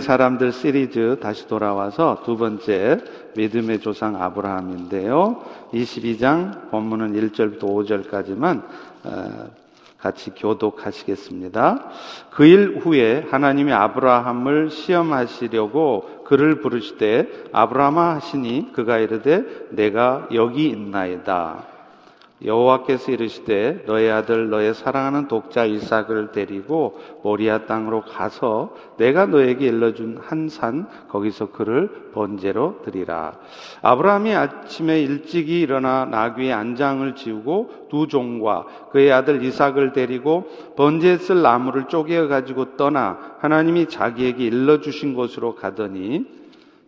[0.00, 2.98] 사람들 시리즈 다시 돌아와서 두 번째
[3.36, 5.42] 믿음의 조상 아브라함인데요.
[5.72, 8.62] 22장 본문은 1절부터 5절까지만
[9.04, 9.50] 어,
[9.98, 11.90] 같이 교독하시겠습니다.
[12.30, 21.77] 그 일 후에 하나님이 아브라함을 시험하시려고 그를 부르시되 아브라함아 하시니 그가 이르되 내가 여기 있나이다.
[22.44, 30.18] 여호와께서 이르시되 너의 아들 너의 사랑하는 독자 이삭을 데리고 모리아 땅으로 가서 내가 너에게 일러준
[30.20, 33.34] 한 산 거기서 그를 번제로 드리라.
[33.82, 41.42] 아브라함이 아침에 일찍이 일어나 나귀의 안장을 지우고 두 종과 그의 아들 이삭을 데리고 번제에 쓸
[41.42, 46.26] 나무를 쪼개어 가지고 떠나 하나님이 자기에게 일러 주신 곳으로 가더니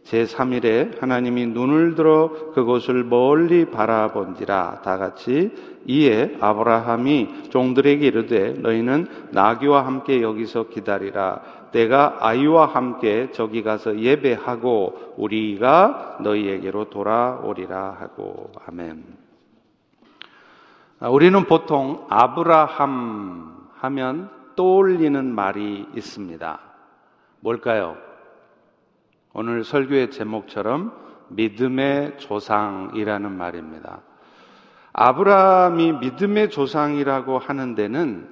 [0.05, 5.53] 제3일에 하나님이 눈을 들어 그곳을 멀리 바라본지라 다 같이
[5.87, 11.41] 이에 아브라함이 종들에게 이르되 너희는 나귀와 함께 여기서 기다리라
[11.73, 19.05] 내가 아이와 함께 저기 가서 예배하고 우리가 너희에게로 돌아오리라 하고 아멘.
[20.99, 26.61] 아, 우리는 보통 아브라함 하면 떠올리는 말이 있습니다.
[27.41, 27.97] 뭘까요?
[29.33, 30.93] 오늘 설교의 제목처럼
[31.29, 34.01] 믿음의 조상이라는 말입니다.
[34.93, 38.29] 아브라함이 믿음의 조상이라고 하는 데는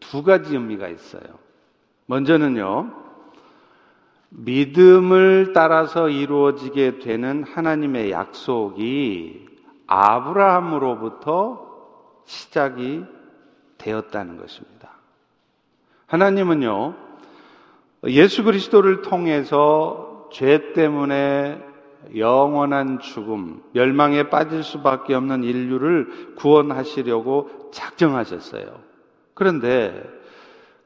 [0.00, 1.22] 두 가지 의미가 있어요.
[2.06, 2.92] 먼저는요,
[4.30, 9.46] 믿음을 따라서 이루어지게 되는 하나님의 약속이
[9.86, 11.70] 아브라함으로부터
[12.24, 13.04] 시작이
[13.78, 14.90] 되었다는 것입니다.
[16.06, 16.94] 하나님은요,
[18.08, 21.62] 예수 그리스도를 통해서 죄 때문에
[22.16, 28.80] 영원한 죽음, 멸망에 빠질 수밖에 없는 인류를 구원하시려고 작정하셨어요.
[29.34, 30.02] 그런데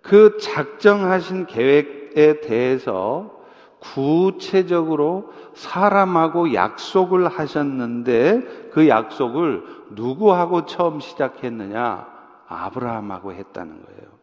[0.02, 3.34] 그 작정하신 계획에 대해서
[3.80, 12.06] 구체적으로 사람하고 약속을 하셨는데 그 약속을 누구하고 처음 시작했느냐?
[12.48, 14.15] 아브라함하고 했다는 거예요.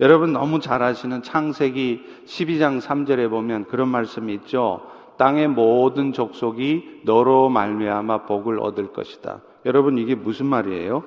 [0.00, 4.82] 여러분 너무 잘 아시는 창세기 12장 3절에 보면 그런 말씀이 있죠.
[5.16, 9.40] 땅의 모든 족속이 너로 말미암아 복을 얻을 것이다.
[9.66, 11.02] 여러분 이게 무슨 말이에요?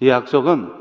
[0.00, 0.72] 이 약속은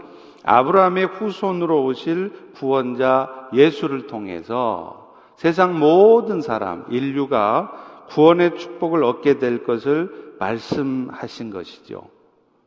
[0.44, 7.72] 아브라함의 후손으로 오실 구원자 예수를 통해서 세상 모든 사람, 인류가
[8.10, 12.04] 구원의 축복을 얻게 될 것을 말씀하신 것이죠.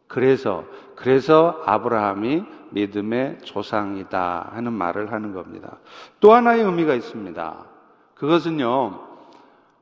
[0.06, 0.65] 그래서,
[0.97, 5.78] 그래서 아브라함이 믿음의 조상이다 하는 말을 하는 겁니다.
[6.20, 7.66] 또 하나의 의미가 있습니다.
[8.14, 9.00] 그것은요,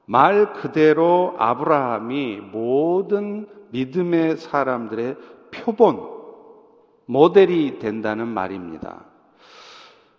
[0.06, 5.16] 말 그대로 아브라함이 모든 믿음의 사람들의
[5.50, 6.00] 표본,
[7.06, 9.04] 모델이 된다는 말입니다.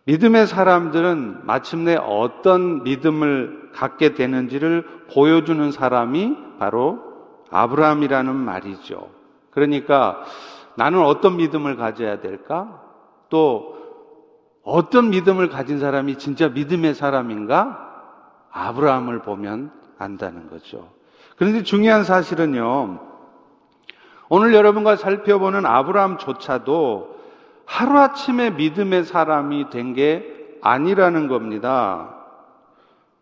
[0.06, 7.00] 믿음의 사람들은 마침내 어떤 믿음을 갖게 되는지를 보여주는 사람이 바로
[7.52, 9.10] 아브라함이라는 말이죠.
[9.52, 10.24] 그러니까
[10.80, 12.82] 나는 어떤 믿음을 가져야 될까?
[13.28, 13.76] 또
[14.64, 17.86] 어떤 믿음을 가진 사람이 진짜 믿음의 사람인가?
[18.50, 20.88] 아브라함을 보면 안다는 거죠.
[21.36, 22.98] 그런데 중요한 사실은요.
[24.30, 27.20] 오늘 여러분과 살펴보는 아브라함조차도
[27.66, 32.16] 하루아침에 믿음의 사람이 된 게 아니라는 겁니다.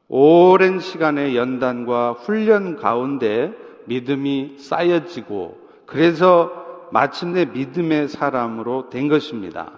[0.10, 3.52] 오랜 시간의 연단과 훈련 가운데
[3.86, 5.58] 믿음이 쌓여지고
[5.88, 9.72] 그래서 마침내 믿음의 사람으로 된 것입니다.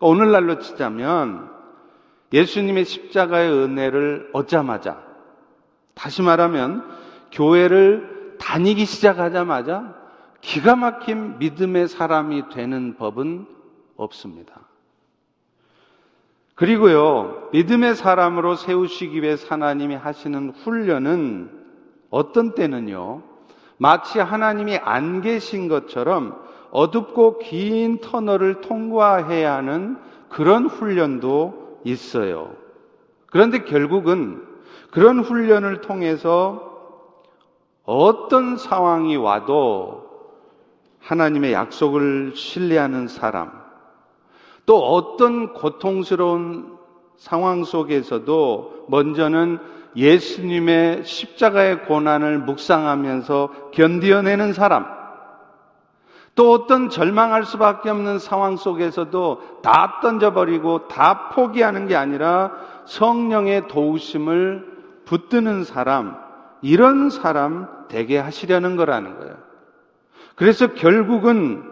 [0.00, 1.50] 오늘날로 치자면
[2.32, 5.02] 예수님의 십자가의 은혜를 얻자마자
[5.94, 6.84] 다시 말하면
[7.32, 9.94] 교회를 다니기 시작하자마자
[10.40, 13.46] 기가 막힌 믿음의 사람이 되는 법은
[13.96, 14.60] 없습니다.
[16.54, 21.50] 그리고요, 믿음의 사람으로 세우시기 위해 하나님이 하시는 훈련은
[22.10, 23.22] 어떤 때는요,
[23.84, 26.40] 마치 하나님이 안 계신 것처럼
[26.70, 29.98] 어둡고 긴 터널을 통과해야 하는
[30.30, 32.54] 그런 훈련도 있어요.
[33.26, 34.42] 그런데 결국은
[34.90, 36.96] 그런 훈련을 통해서
[37.84, 40.06] 어떤 상황이 와도
[41.00, 43.52] 하나님의 약속을 신뢰하는 사람,
[44.64, 46.78] 또 어떤 고통스러운
[47.18, 49.58] 상황 속에서도 먼저는
[49.96, 54.86] 예수님의 십자가의 고난을 묵상하면서 견디어내는 사람,
[56.34, 62.52] 또 어떤 절망할 수밖에 없는 상황 속에서도 다 던져버리고 다 포기하는 게 아니라
[62.86, 64.74] 성령의 도우심을
[65.04, 66.16] 붙드는 사람,
[66.60, 69.36] 이런 사람 되게 하시려는 거라는 거예요.
[70.34, 71.62] 그래서 결국은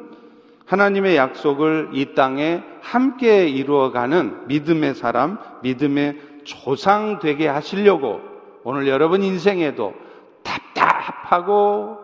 [0.66, 8.20] 하나님의 약속을 이 땅에 함께 이루어가는 믿음의 사람, 믿음의 조상되게 하시려고
[8.64, 9.94] 오늘 여러분 인생에도
[10.42, 11.98] 답답하고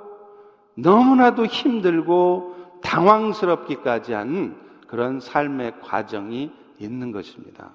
[0.74, 4.56] 너무나도 힘들고 당황스럽기까지 한
[4.86, 7.70] 그런 삶의 과정이 있는 것입니다.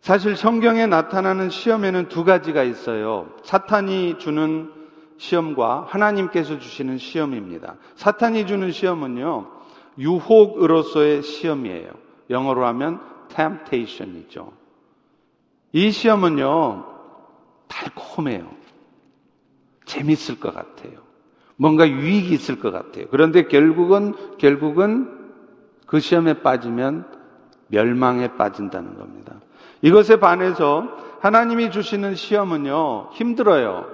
[0.00, 3.28] 사실 성경에 나타나는 시험에는 두 가지가 있어요.
[3.42, 4.70] 사탄이 주는
[5.16, 7.76] 시험과 하나님께서 주시는 시험입니다.
[7.96, 9.50] 사탄이 주는 시험은요,
[9.98, 11.90] 유혹으로서의 시험이에요.
[12.30, 14.52] 영어로 하면 temptation이죠.
[15.76, 16.86] 이 시험은요,
[17.68, 18.48] 달콤해요.
[19.84, 21.00] 재밌을 것 같아요.
[21.56, 23.04] 뭔가 유익이 있을 것 같아요.
[23.10, 25.34] 그런데 결국은, 결국은
[25.86, 27.04] 그 시험에 빠지면
[27.66, 29.34] 멸망에 빠진다는 겁니다.
[29.82, 30.88] 이것에 반해서
[31.20, 33.84] 하나님이 주시는 시험은요, 힘들어요.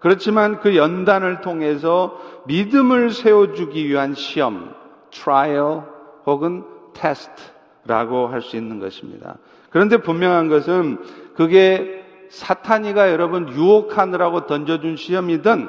[0.00, 4.74] 그렇지만 그 연단을 통해서 믿음을 세워주기 위한 시험,
[5.10, 5.82] trial
[6.24, 6.64] 혹은
[6.94, 9.36] test라고 할 수 있는 것입니다.
[9.78, 10.98] 그런데 분명한 것은
[11.36, 15.68] 그게 사탄이가 여러분 유혹하느라고 던져준 시험이든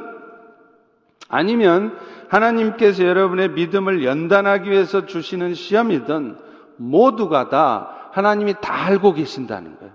[1.27, 1.95] 아니면
[2.27, 6.37] 하나님께서 여러분의 믿음을 연단하기 위해서 주시는 시험이든
[6.77, 9.93] 모두가 다 하나님이 다 알고 계신다는 거예요.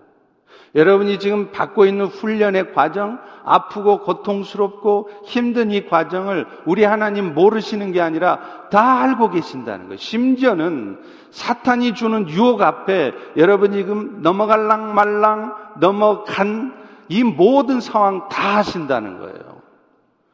[0.75, 8.00] 여러분이 지금 받고 있는 훈련의 과정, 아프고 고통스럽고 힘든 이 과정을 우리 하나님 모르시는 게
[8.00, 9.99] 아니라 다 알고 계신다는 거예요.
[9.99, 10.99] 심지어는
[11.31, 16.75] 사탄이 주는 유혹 앞에 여러분이 지금 넘어갈랑 말랑 넘어간
[17.08, 19.62] 이 모든 상황 다 하신다는 거예요.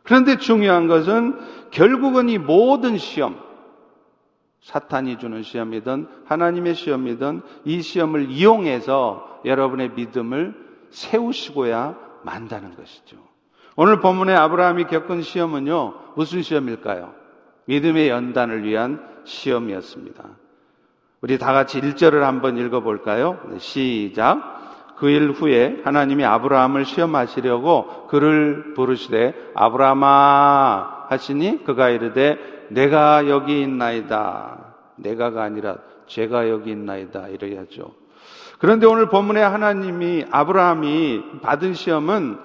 [0.02, 1.38] 그런데 중요한 것은
[1.70, 3.36] 결국은 이 모든 시험,
[4.62, 10.54] 사탄이 주는 시험이든 하나님의 시험이든 이 시험을 이용해서 여러분의 믿음을
[10.90, 13.16] 세우시고야 만다는 것이죠.
[13.76, 17.14] 오늘 본문에 아브라함이 겪은 시험은요, 무슨 시험일까요?
[17.64, 20.24] 믿음의 연단을 위한 시험이었습니다.
[21.22, 23.40] 우리 다 같이 1절을 한번 읽어볼까요?
[23.50, 24.60] 네, 시작.
[25.00, 34.74] 그 일 후에 하나님이 아브라함을 시험하시려고 그를 부르시되 아브라함아 하시니 그가 이르되 내가 여기 있나이다.
[34.96, 35.76] 내가가 아니라
[36.06, 37.28] 제가 여기 있나이다.
[37.28, 37.92] 이래야죠.
[38.58, 42.38] 그런데 오늘 본문에 하나님이 아브라함이 받은 시험은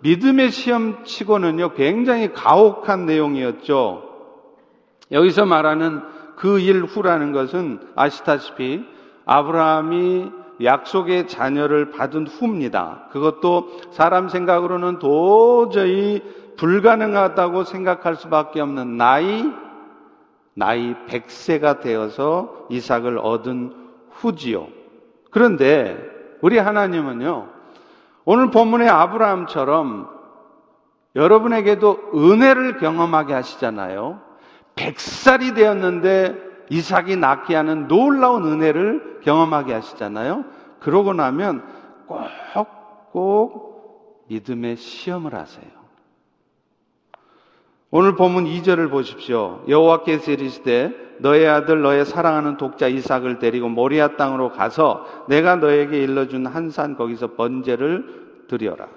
[0.00, 4.02] 믿음의 시험 치고는요, 굉장히 가혹한 내용이었죠.
[5.12, 6.02] 여기서 말하는
[6.36, 8.84] 그 일 후라는 것은 아시다시피
[9.24, 10.30] 아브라함이
[10.62, 13.08] 약속의 자녀를 받은 후입니다.
[13.12, 16.20] 그것도 사람 생각으로는 도저히
[16.56, 19.44] 불가능하다고 생각할 수밖에 없는 나이
[20.54, 23.74] 나이 100세가 되어서 이삭을 얻은
[24.10, 24.68] 후지요.
[25.30, 25.96] 그런데
[26.42, 27.48] 우리 하나님은요,
[28.24, 30.08] 오늘 본문의 아브라함처럼
[31.16, 34.20] 여러분에게도 은혜를 경험하게 하시잖아요.
[34.76, 36.36] 100살이 되었는데
[36.70, 40.44] 이삭이 낳게 하는 놀라운 은혜를 경험하게 하시잖아요.
[40.80, 41.64] 그러고 나면
[42.06, 45.81] 꼭, 꼭 믿음의 시험을 하세요.
[47.94, 49.62] 오늘 본문 2절을 보십시오.
[49.68, 56.46] 여호와께서 이르시되 너의 아들 너의 사랑하는 독자 이삭을 데리고 모리아 땅으로 가서 내가 너에게 일러준
[56.46, 58.88] 한 산 거기서 번제를 드려라.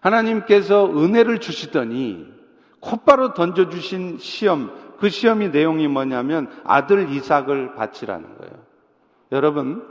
[0.00, 2.26] 하나님께서 은혜를 주시더니
[2.80, 8.54] 곧바로 던져주신 시험, 그 시험의 내용이 뭐냐면 아들 이삭을 바치라는 거예요.
[9.32, 9.86] 여러분,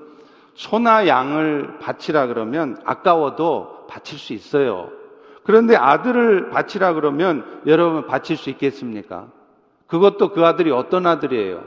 [0.55, 4.89] 소나 양을 바치라 그러면 아까워도 바칠 수 있어요.
[5.45, 9.27] 그런데 아들을 바치라 그러면 여러분 바칠 수 있겠습니까?
[9.87, 11.63] 그것도 그 아들이 어떤 아들이에요?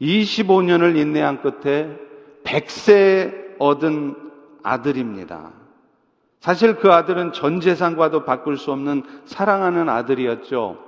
[0.00, 1.98] 25년을 인내한 끝에
[2.44, 4.14] 100세 얻은
[4.62, 5.50] 아들입니다.
[6.38, 10.78] 사실 그 아들은 전 재산과도 바꿀 수 없는 사랑하는 아들이었죠.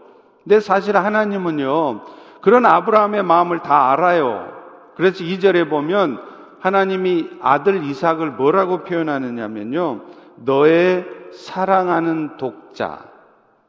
[0.44, 2.02] 근데 사실 하나님은요,
[2.40, 4.52] 그런 아브라함의 마음을 다 알아요.
[4.94, 6.22] 그래서 2절에 보면
[6.60, 10.02] 하나님이 아들 이삭을 뭐라고 표현하느냐면요,
[10.44, 13.04] 너의 사랑하는 독자.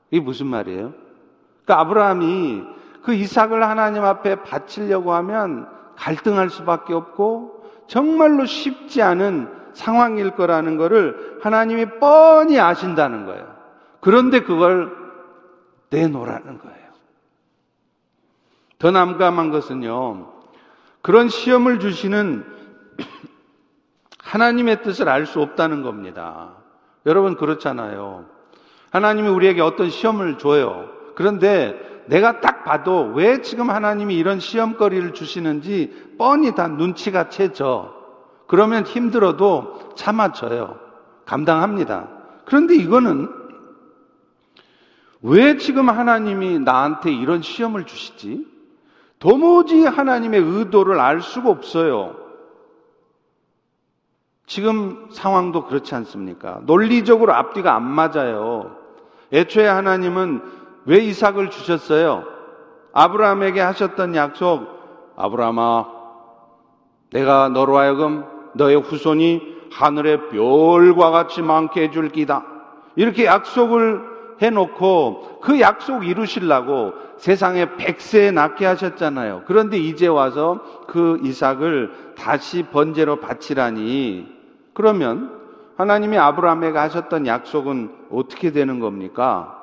[0.10, 0.94] 이게 무슨 말이에요?
[1.64, 2.64] 그러니까 아브라함이
[3.04, 11.40] 그 이삭을 하나님 앞에 바치려고 하면 갈등할 수밖에 없고 정말로 쉽지 않은 상황일 거라는 것을
[11.42, 13.56] 하나님이 뻔히 아신다는 거예요.
[14.00, 14.92] 그런데 그걸
[15.90, 16.92] 내놓으라는 거예요.
[18.80, 20.32] 더 남감한 것은요,
[21.02, 22.46] 그런 시험을 주시는
[24.24, 26.61] 하나님의 뜻을 알 수 없다는 겁니다.
[27.06, 28.26] 여러분 그렇잖아요.
[28.92, 30.90] 하나님이 우리에게 어떤 시험을 줘요.
[31.16, 37.94] 그런데 내가 딱 봐도 왜 지금 하나님이 이런 시험거리를 주시는지 뻔히 다 눈치가 채져.
[38.48, 40.78] 그러면 힘들어도 참아줘요.
[41.26, 42.10] 감당합니다.
[42.46, 43.30] 그런데 이거는
[45.22, 48.46] 왜 지금 하나님이 나한테 이런 시험을 주시지?
[49.20, 52.21] 도무지 하나님의 의도를 알 수가 없어요.
[54.52, 56.60] 지금 상황도 그렇지 않습니까?
[56.64, 58.76] 논리적으로 앞뒤가 안 맞아요.
[59.32, 60.42] 애초에 하나님은
[60.84, 62.26] 왜 이삭을 주셨어요?
[62.92, 64.68] 아브라함에게 하셨던 약속,
[65.16, 65.86] 아브라함아,
[67.14, 69.42] 내가 너로 하여금 너의 후손이
[69.72, 72.44] 하늘의 별과 같이 많게 해줄 기다.
[72.98, 74.02] 이렇게 약속을
[74.42, 79.44] 해놓고 그 약속 이루시려고 세상에 백세 낳게 하셨잖아요.
[79.46, 84.41] 그런데 이제 와서 그 이삭을 다시 번제로 바치라니
[84.74, 85.40] 그러면
[85.78, 89.58] 하나님이 아브라함에게 하셨던 약속은 어떻게 되는 겁니까?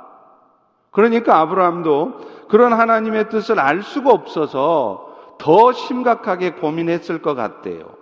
[0.91, 7.95] 그러니까 아브라함도 그런 하나님의 뜻을 알 수가 없어서 더 심각하게 고민했을 것 같대요.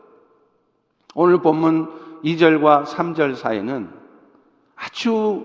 [1.15, 3.91] 오늘 본문 2절과 3절 사이는
[4.77, 5.45] 아주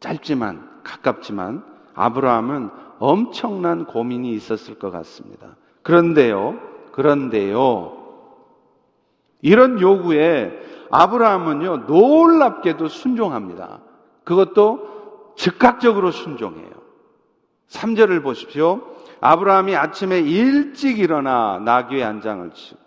[0.00, 1.64] 짧지만 가깝지만
[1.94, 5.56] 아브라함은 엄청난 고민이 있었을 것 같습니다.
[5.82, 6.58] 그런데요,
[6.92, 8.05] 그런데요,
[9.42, 10.58] 이런 요구에
[10.90, 13.80] 아브라함은요, 놀랍게도 순종합니다.
[14.24, 16.70] 그것도 즉각적으로 순종해요.
[17.68, 18.80] 3절을 보십시오.
[19.20, 22.80] 아브라함이 아침에 일찍 일어나 나귀의 안장을 치고.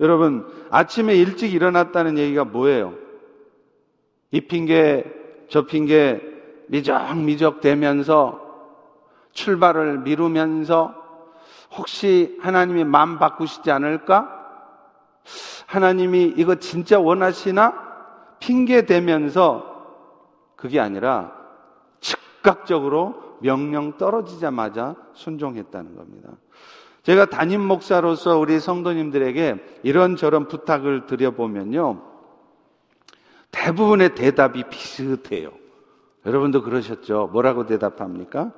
[0.00, 2.94] 여러분, 아침에 일찍 일어났다는 얘기가 뭐예요?
[4.30, 5.04] 이 핑계,
[5.48, 6.20] 저 핑계
[6.68, 8.40] 미적미적 되면서
[9.32, 10.94] 출발을 미루면서
[11.76, 14.39] 혹시 하나님이 마음 바꾸시지 않을까?
[15.66, 17.90] 하나님이 이거 진짜 원하시나?
[18.38, 19.70] 핑계 대면서
[20.56, 21.32] 그게 아니라
[22.00, 26.30] 즉각적으로 명령 떨어지자마자 순종했다는 겁니다.
[27.02, 32.02] 제가 담임 목사로서 우리 성도님들에게 이런저런 부탁을 드려보면요.
[33.50, 35.52] 대부분의 대답이 비슷해요.
[36.26, 37.30] 여러분도 그러셨죠?
[37.32, 38.52] 뭐라고 대답합니까?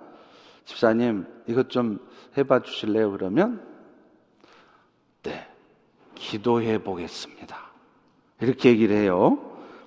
[0.65, 1.99] 집사님, 이것 좀
[2.37, 3.13] 해봐 주실래요?
[3.13, 3.65] 그러면,
[5.23, 5.49] 네,
[6.23, 7.59] 기도해 보겠습니다.
[8.41, 9.39] 이렇게 얘기를 해요.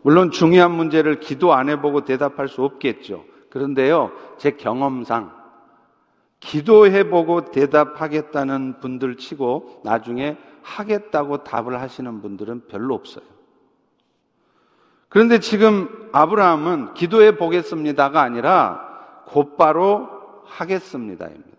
[0.02, 3.24] 물론 중요한 문제를 기도 안 해보고 대답할 수 없겠죠.
[3.50, 5.32] 그런데요, 제 경험상,
[6.42, 13.24] 기도해 보고 대답하겠다는 분들 치고 나중에 하겠다고 답을 하시는 분들은 별로 없어요.
[15.08, 20.10] 그런데 지금 아브라함은 기도해 보겠습니다가 아니라 곧바로
[20.44, 21.55] 하겠습니다입니다.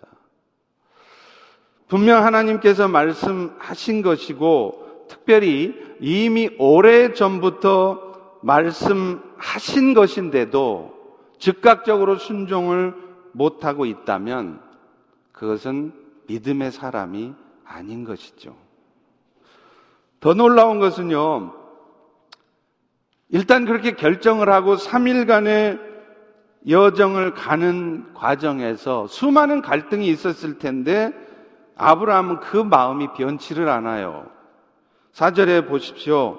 [1.88, 10.94] 분명 하나님께서 말씀하신 것이고 특별히 이미 오래 전부터 말씀하신 것인데도
[11.38, 12.94] 즉각적으로 순종을
[13.32, 14.60] 못하고 있다면
[15.32, 15.92] 그것은
[16.26, 18.56] 믿음의 사람이 아닌 것이죠.
[20.20, 21.52] 더 놀라운 것은요,
[23.28, 25.78] 일단 그렇게 결정을 하고 3일간의
[26.68, 31.12] 여정을 가는 과정에서 수많은 갈등이 있었을 텐데
[31.76, 34.26] 아브라함은 그 마음이 변치를 않아요.
[35.12, 36.38] 4절에 보십시오.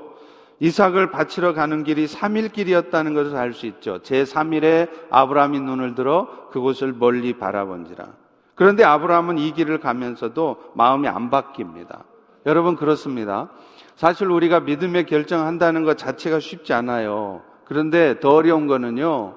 [0.60, 4.00] 이삭을 바치러 가는 길이 3일 길이었다는 것을 알 수 있죠.
[4.02, 8.08] 제 3일에 아브라함이 눈을 들어 그곳을 멀리 바라본지라.
[8.56, 12.04] 그런데 아브라함은 이 길을 가면서도 마음이 안 바뀝니다.
[12.48, 13.50] 여러분 그렇습니다.
[13.96, 17.44] 사실 우리가 믿음의 결정한다는 것 자체가 쉽지 않아요.
[17.66, 19.36] 그런데 더 어려운 거는요.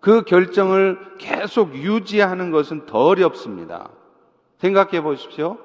[0.00, 3.88] 그 결정을 계속 유지하는 것은 더 어렵습니다.
[4.62, 5.58] 생각해 보십시오.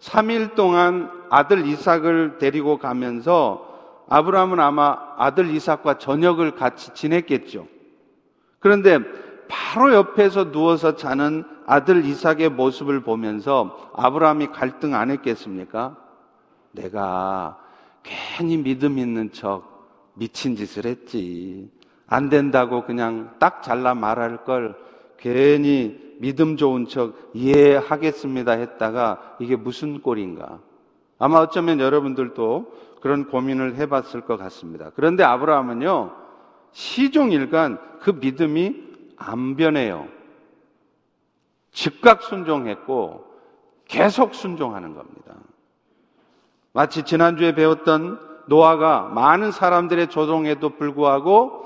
[0.00, 3.68] 3일 동안 아들 이삭을 데리고 가면서
[4.08, 7.68] 아브라함은 아마 아들 이삭과 저녁을 같이 지냈겠죠.
[8.58, 8.98] 그런데
[9.48, 15.96] 바로 옆에서 누워서 자는 아들 이삭의 모습을 보면서 아브라함이 갈등 안 했겠습니까?
[16.72, 17.58] 내가
[18.02, 21.70] 괜히 믿음 있는 척 미친 짓을 했지.
[22.08, 24.74] 안 된다고 그냥 딱 잘라 말할 걸
[25.18, 30.60] 괜히 믿음 좋은 척 이해하겠습니다 했다가 이게 무슨 꼴인가.
[31.18, 34.90] 아마 어쩌면 여러분들도 그런 고민을 해봤을 것 같습니다.
[34.94, 36.14] 그런데 아브라함은요,
[36.72, 38.76] 시종일관 그 믿음이
[39.16, 40.08] 안 변해요.
[41.72, 43.24] 즉각 순종했고
[43.88, 45.34] 계속 순종하는 겁니다.
[46.74, 51.64] 마치 지난주에 배웠던 노아가 많은 사람들의 조종에도 불구하고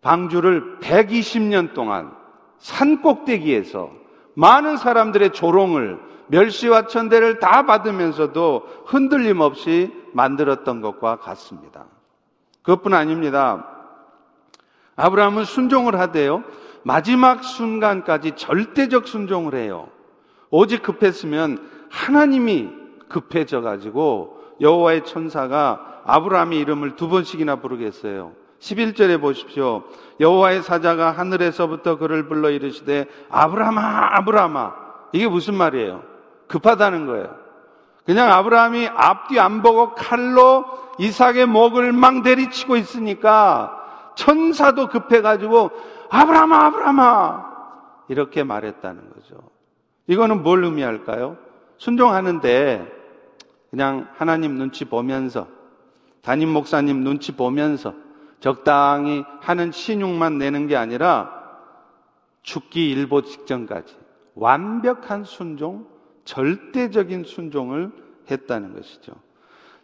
[0.00, 2.15] 방주를 120년 동안
[2.58, 3.90] 산 꼭대기에서
[4.34, 5.98] 많은 사람들의 조롱을
[6.28, 11.84] 멸시와 천대를 다 받으면서도 흔들림 없이 만들었던 것과 같습니다.
[12.62, 13.66] 그것뿐 아닙니다.
[14.96, 16.42] 아브라함은 순종을 하되요.
[16.82, 19.88] 마지막 순간까지 절대적 순종을 해요.
[20.50, 22.68] 오직 급했으면 하나님이
[23.08, 28.32] 급해져 가지고 여호와의 천사가 아브라함의 이름을 두 번씩이나 부르겠어요.
[28.60, 29.84] 11절에 보십시오.
[30.20, 34.74] 여호와의 사자가 하늘에서부터 그를 불러 이르시되 아브라함아 아브라함아
[35.12, 36.02] 이게 무슨 말이에요?
[36.48, 37.36] 급하다는 거예요.
[38.04, 40.64] 그냥 아브라함이 앞뒤 안 보고 칼로
[40.98, 43.72] 이삭의 목을 막 내리치고 있으니까
[44.14, 45.70] 천사도 급해가지고
[46.08, 47.56] 아브라함아 아브라함아
[48.08, 49.36] 이렇게 말했다는 거죠.
[50.06, 51.36] 이거는 뭘 의미할까요?
[51.78, 52.94] 순종하는데
[53.70, 55.48] 그냥 하나님 눈치 보면서
[56.22, 57.92] 담임 목사님 눈치 보면서
[58.40, 61.30] 적당히 하는 신용만 내는 게 아니라
[62.42, 63.96] 죽기 일보 직전까지
[64.34, 65.86] 완벽한 순종,
[66.24, 67.90] 절대적인 순종을
[68.30, 69.12] 했다는 것이죠.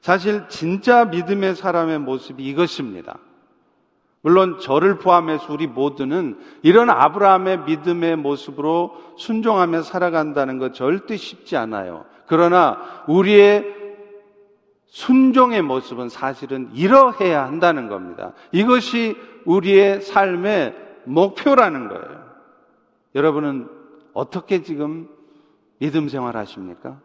[0.00, 3.18] 사실 진짜 믿음의 사람의 모습이 이것입니다.
[4.21, 12.04] 물론 저를 포함해서 우리 모두는 이런 아브라함의 믿음의 모습으로 순종하며 살아간다는 것 절대 쉽지 않아요.
[12.26, 12.78] 그러나
[13.09, 13.82] 우리의
[14.93, 18.33] 순종의 모습은 사실은 이러해야 한다는 겁니다.
[18.53, 22.23] 이것이 우리의 삶의 목표라는 거예요.
[23.15, 23.71] 여러분은
[24.13, 25.09] 어떻게 지금
[25.79, 26.99] 믿음 생활 하십니까?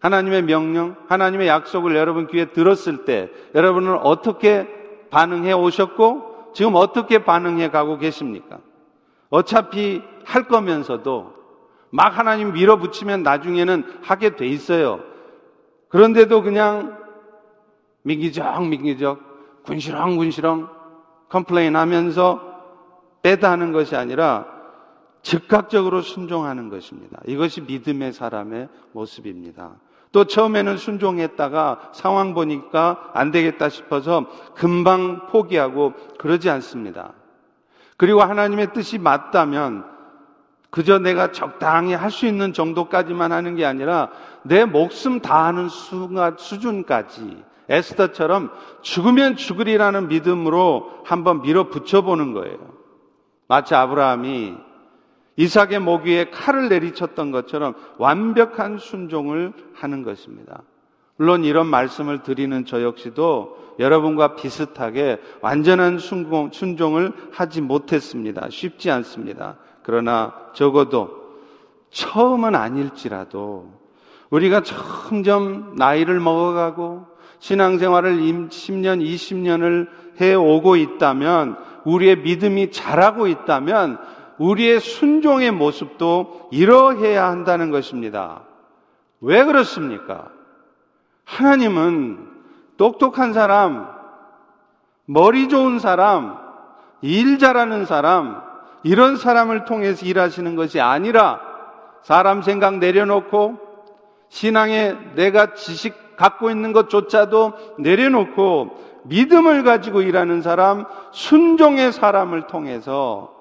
[0.00, 4.68] 하나님의 명령, 하나님의 약속을 여러분 귀에 들었을 때 여러분은 어떻게
[5.08, 8.58] 반응해 오셨고 지금 어떻게 반응해 가고 계십니까?
[9.30, 11.32] 어차피 할 거면서도
[11.88, 15.00] 막 하나님 밀어붙이면 나중에는 하게 돼 있어요.
[15.88, 16.97] 그런데도 그냥
[18.02, 20.68] 미기적 미기적 군시렁 군시렁
[21.28, 22.40] complain 하면서
[23.22, 24.46] 빼다 하는 것이 아니라
[25.22, 27.20] 즉각적으로 순종하는 것입니다.
[27.26, 29.72] 이것이 믿음의 사람의 모습입니다.
[30.10, 37.12] 또 처음에는 순종했다가 상황 보니까 안 되겠다 싶어서 금방 포기하고 그러지 않습니다.
[37.98, 39.84] 그리고 하나님의 뜻이 맞다면
[40.70, 44.10] 그저 내가 적당히 할 수 있는 정도까지만 하는 게 아니라
[44.42, 48.50] 내 목숨 다하는 수준까지 에스더처럼
[48.82, 52.58] 죽으면 죽으리라는 믿음으로 한번 밀어붙여 보는 거예요.
[53.46, 54.54] 마치 아브라함이
[55.36, 60.62] 이삭의 목 위에 칼을 내리쳤던 것처럼 완벽한 순종을 하는 것입니다.
[61.16, 68.48] 물론 이런 말씀을 드리는 저 역시도 여러분과 비슷하게 완전한 순종을 하지 못했습니다.
[68.50, 69.56] 쉽지 않습니다.
[69.82, 71.10] 그러나 적어도
[71.90, 73.72] 처음은 아닐지라도
[74.30, 77.06] 우리가 점점 나이를 먹어가고
[77.38, 79.88] 신앙생활을 10년, 20년을
[80.20, 83.98] 해 오고 있다면 우리의 믿음이 자라고 있다면
[84.38, 88.42] 우리의 순종의 모습도 이러해야 한다는 것입니다.
[89.20, 90.28] 왜 그렇습니까?
[91.24, 92.28] 하나님은
[92.76, 93.88] 똑똑한 사람,
[95.06, 96.38] 머리 좋은 사람,
[97.02, 98.42] 일 잘하는 사람,
[98.84, 101.40] 이런 사람을 통해서 일하시는 것이 아니라
[102.02, 103.58] 사람 생각 내려놓고
[104.28, 113.34] 신앙에 내가 지식 갖고 있는 것조차도 내려놓고 믿음을 가지고 일하는 사람, 순종의 사람을 통해서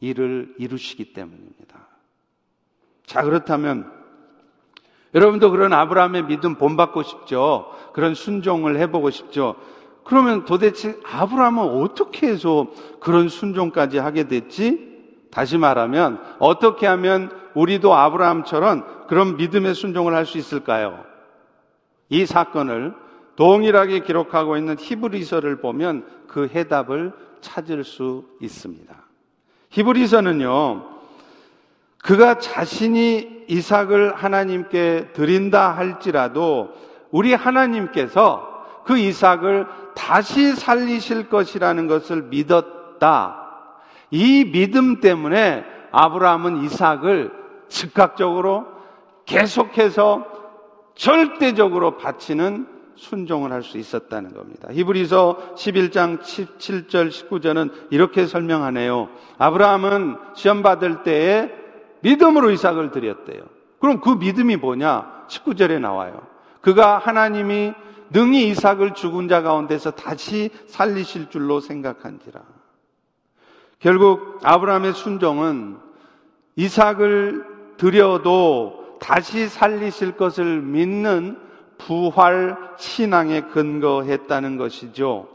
[0.00, 1.78] 일을 이루시기 때문입니다.
[3.06, 3.90] 자, 그렇다면
[5.14, 7.70] 여러분도 그런 아브라함의 믿음 본받고 싶죠?
[7.92, 9.54] 그런 순종을 해보고 싶죠?
[10.02, 12.66] 그러면 도대체 아브라함은 어떻게 해서
[12.98, 14.90] 그런 순종까지 하게 됐지?
[15.30, 21.11] 다시 말하면 어떻게 하면 우리도 아브라함처럼 그런 믿음의 순종을 할 수 있을까요?
[22.12, 22.94] 이 사건을
[23.36, 28.94] 동일하게 기록하고 있는 히브리서를 보면 그 해답을 찾을 수 있습니다.
[29.70, 30.84] 히브리서는요,
[32.02, 36.74] 그가 자신이 이삭을 하나님께 드린다 할지라도
[37.10, 43.38] 우리 하나님께서 그 이삭을 다시 살리실 것이라는 것을 믿었다.
[44.10, 47.32] 이 믿음 때문에 아브라함은 이삭을
[47.68, 48.66] 즉각적으로
[49.24, 50.31] 계속해서
[50.94, 54.68] 절대적으로 바치는 순종을 할 수 있었다는 겁니다.
[54.70, 59.08] 히브리서 11장 17절 19절은 이렇게 설명하네요.
[59.38, 61.50] 아브라함은 시험 받을 때에
[62.00, 63.42] 믿음으로 이삭을 드렸대요.
[63.80, 65.26] 그럼 그 믿음이 뭐냐?
[65.28, 66.26] 19절에 나와요.
[66.60, 67.72] 그가 하나님이
[68.10, 72.40] 능히 이삭을 죽은 자 가운데서 다시 살리실 줄로 생각한지라.
[73.78, 75.78] 결국 아브라함의 순종은
[76.56, 77.46] 이삭을
[77.78, 81.36] 드려도 다시 살리실 것을 믿는
[81.76, 85.26] 부활 신앙에 근거했다는 것이죠.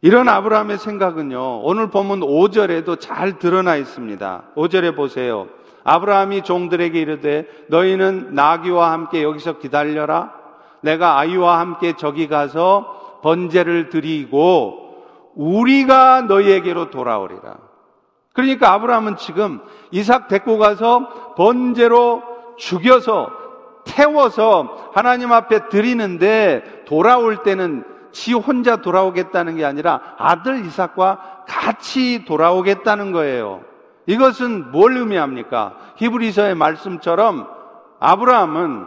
[0.00, 4.44] 이런 아브라함의 생각은요, 오늘 보면 5절에도 잘 드러나 있습니다.
[4.56, 5.48] 5절에 보세요.
[5.84, 10.32] 아브라함이 종들에게 이르되 너희는 나귀와 함께 여기서 기다려라.
[10.80, 17.63] 내가 아이와 함께 저기 가서 번제를 드리고 우리가 너희에게로 돌아오리라.
[18.34, 22.22] 그러니까 아브라함은 지금 이삭 데리고 가서 번제로
[22.58, 23.30] 죽여서
[23.84, 33.12] 태워서 하나님 앞에 드리는데 돌아올 때는 지 혼자 돌아오겠다는 게 아니라 아들 이삭과 같이 돌아오겠다는
[33.12, 33.62] 거예요.
[34.06, 35.76] 이것은 뭘 의미합니까?
[35.96, 37.48] 히브리서의 말씀처럼
[38.00, 38.86] 아브라함은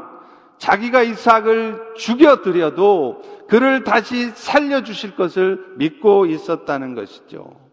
[0.57, 7.66] 자기가 이삭을 죽여드려도 그를 다시 살려주실 것을 믿고 있었다는 것이죠.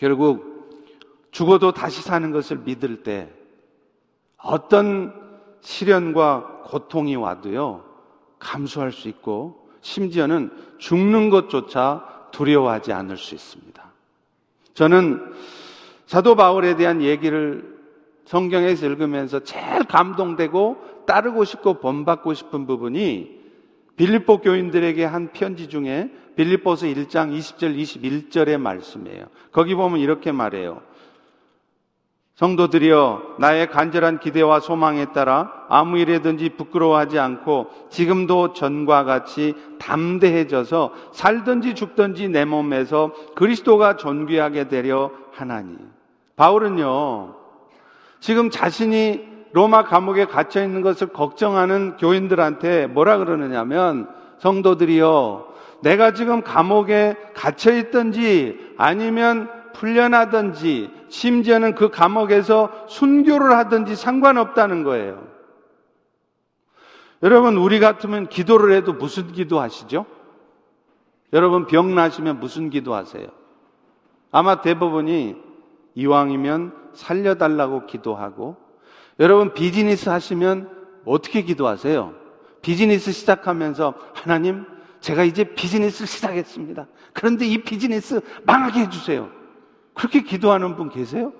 [0.00, 3.30] 결국 죽어도 다시 사는 것을 믿을 때
[4.38, 5.12] 어떤
[5.60, 7.84] 시련과 고통이 와도요,
[8.38, 13.84] 감수할 수 있고, 심지어는 죽는 것조차 두려워하지 않을 수 있습니다.
[14.72, 15.20] 저는
[16.06, 17.78] 사도 바울에 대한 얘기를
[18.24, 23.38] 성경에서 읽으면서 제일 감동되고 따르고 싶고 본받고 싶은 부분이
[23.96, 26.10] 빌립보 교인들에게 한 편지 중에
[26.40, 29.26] 빌립보서 1장 20절 21절의 말씀이에요.
[29.52, 30.80] 거기 보면 이렇게 말해요.
[32.36, 41.74] 성도들이여 나의 간절한 기대와 소망에 따라 아무 일에든지 부끄러워하지 않고 지금도 전과 같이 담대해져서 살든지
[41.74, 45.76] 죽든지 내 몸에서 그리스도가 존귀하게 되려 하나니.
[46.36, 47.34] 바울은요,
[48.20, 55.48] 지금 자신이 로마 감옥에 갇혀 있는 것을 걱정하는 교인들한테 뭐라 그러느냐면 성도들이여
[55.82, 65.26] 내가 지금 감옥에 갇혀 있든지 아니면 풀려나든지 심지어는 그 감옥에서 순교를 하든지 상관없다는 거예요.
[67.22, 70.06] 여러분 우리 같으면 기도를 해도 무슨 기도 하시죠?
[71.32, 73.28] 여러분 병 나시면 무슨 기도 하세요?
[74.30, 75.36] 아마 대부분이
[75.94, 78.56] 이왕이면 살려달라고 기도하고
[79.18, 80.70] 여러분 비즈니스 하시면
[81.04, 82.19] 어떻게 기도하세요?
[82.62, 84.66] 비즈니스 시작하면서 하나님
[85.00, 86.86] 제가 이제 비즈니스를 시작했습니다.
[87.12, 89.30] 그런데 이 비즈니스 망하게 해주세요.
[89.94, 91.32] 그렇게 기도하는 분 계세요?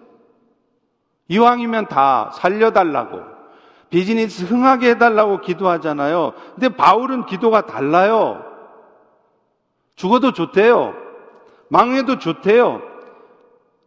[1.29, 3.21] 이왕이면 다 살려달라고
[3.91, 6.33] 비즈니스 흥하게 해달라고 기도하잖아요.
[6.55, 8.45] 근데 바울은 기도가 달라요.
[9.97, 10.95] 죽어도 좋대요.
[11.69, 12.83] 망해도 좋대요.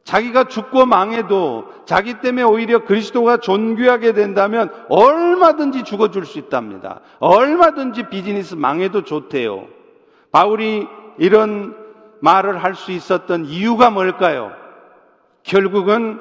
[0.03, 6.99] 자기가 죽고 망해도 자기 때문에 오히려 그리스도가 존귀하게 된다면 얼마든지 죽어줄 수 있답니다.
[7.19, 9.67] 얼마든지 비즈니스 망해도 좋대요.
[10.31, 10.87] 바울이
[11.17, 11.75] 이런
[12.19, 14.51] 말을 할 수 있었던 이유가 뭘까요?
[15.43, 16.19] 결국은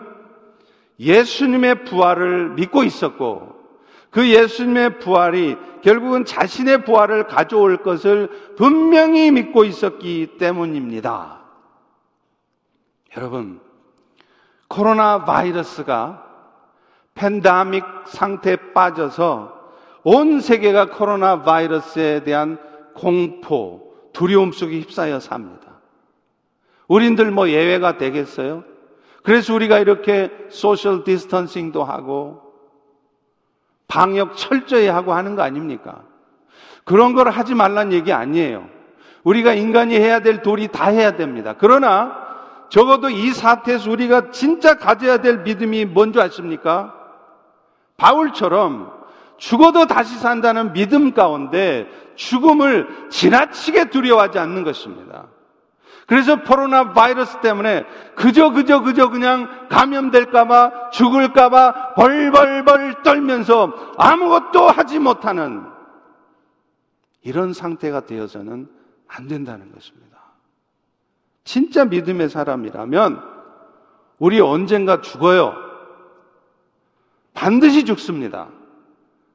[1.00, 3.56] 예수님의 부활을 믿고 있었고
[4.10, 11.40] 그 예수님의 부활이 결국은 자신의 부활을 가져올 것을 분명히 믿고 있었기 때문입니다.
[13.16, 13.60] 여러분,
[14.72, 16.24] 코로나 바이러스가
[17.14, 19.52] 팬다믹 상태에 빠져서
[20.02, 22.58] 온 세계가 코로나 바이러스에 대한
[22.94, 25.80] 공포, 두려움 속에 휩싸여 삽니다.
[26.88, 28.64] 우린들 뭐 예외가 되겠어요?
[29.22, 32.40] 그래서 우리가 이렇게 social distancing도 하고
[33.88, 36.02] 방역 철저히 하고 하는 거 아닙니까?
[36.84, 38.66] 그런 걸 하지 말란 얘기 아니에요.
[39.22, 41.56] 우리가 인간이 해야 될 도리 다 해야 됩니다.
[41.58, 42.31] 그러나
[42.72, 46.94] 적어도 이 사태에서 우리가 진짜 가져야 될 믿음이 뭔지 아십니까?
[47.98, 48.90] 바울처럼
[49.36, 55.26] 죽어도 다시 산다는 믿음 가운데 죽음을 지나치게 두려워하지 않는 것입니다.
[56.06, 65.62] 그래서 코로나 바이러스 때문에 그저 그저 그저 그냥 감염될까봐 죽을까봐 벌벌벌 떨면서 아무것도 하지 못하는
[67.20, 68.66] 이런 상태가 되어서는
[69.08, 70.11] 안 된다는 것입니다.
[71.44, 73.22] 진짜 믿음의 사람이라면
[74.18, 75.54] 우리 언젠가 죽어요.
[77.34, 78.48] 반드시 죽습니다.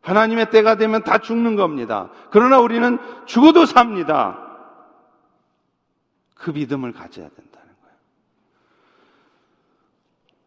[0.02, 2.10] 하나님의 때가 되면 다 죽는 겁니다.
[2.32, 4.40] 그러나 우리는 죽어도 삽니다.
[6.34, 7.98] 그 믿음을 가져야 된다는 거예요.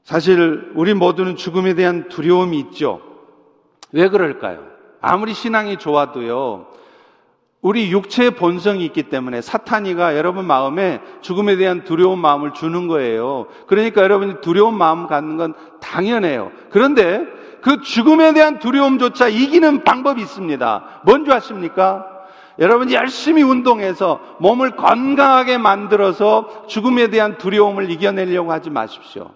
[0.03, 3.03] 사실 우리 모두는 죽음에 대한 두려움이 있죠.
[3.93, 4.67] 왜 그럴까요?
[5.03, 6.69] 아무리 신앙이 좋아도요,
[7.63, 13.47] 우리 육체의 본성이 있기 때문에 사탄이가 여러분 마음에 죽음에 대한 두려운 마음을 주는 거예요.
[13.67, 16.53] 그러니까 여러분이 두려운 마음 갖는 건 당연해요.
[16.71, 17.27] 그런데
[17.61, 21.03] 그 죽음에 대한 두려움조차 이기는 방법이 있습니다.
[21.05, 22.07] 뭔지 아십니까?
[22.59, 29.31] 여러분 열심히 운동해서 몸을 건강하게 만들어서 죽음에 대한 두려움을 이겨내려고 하지 마십시오.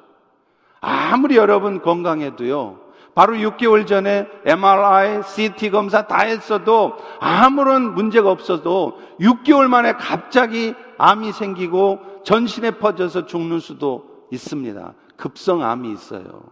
[0.81, 2.84] 아무리 여러분 건강해도요.
[3.14, 11.33] 바로 6개월 전에 MRI, CT 검사 다 했어도 아무런 문제가 없어도 6개월 만에 갑자기 암이
[11.33, 14.94] 생기고 전신에 퍼져서 죽는 수도 있습니다.
[15.16, 16.42] 급성암이 있어요.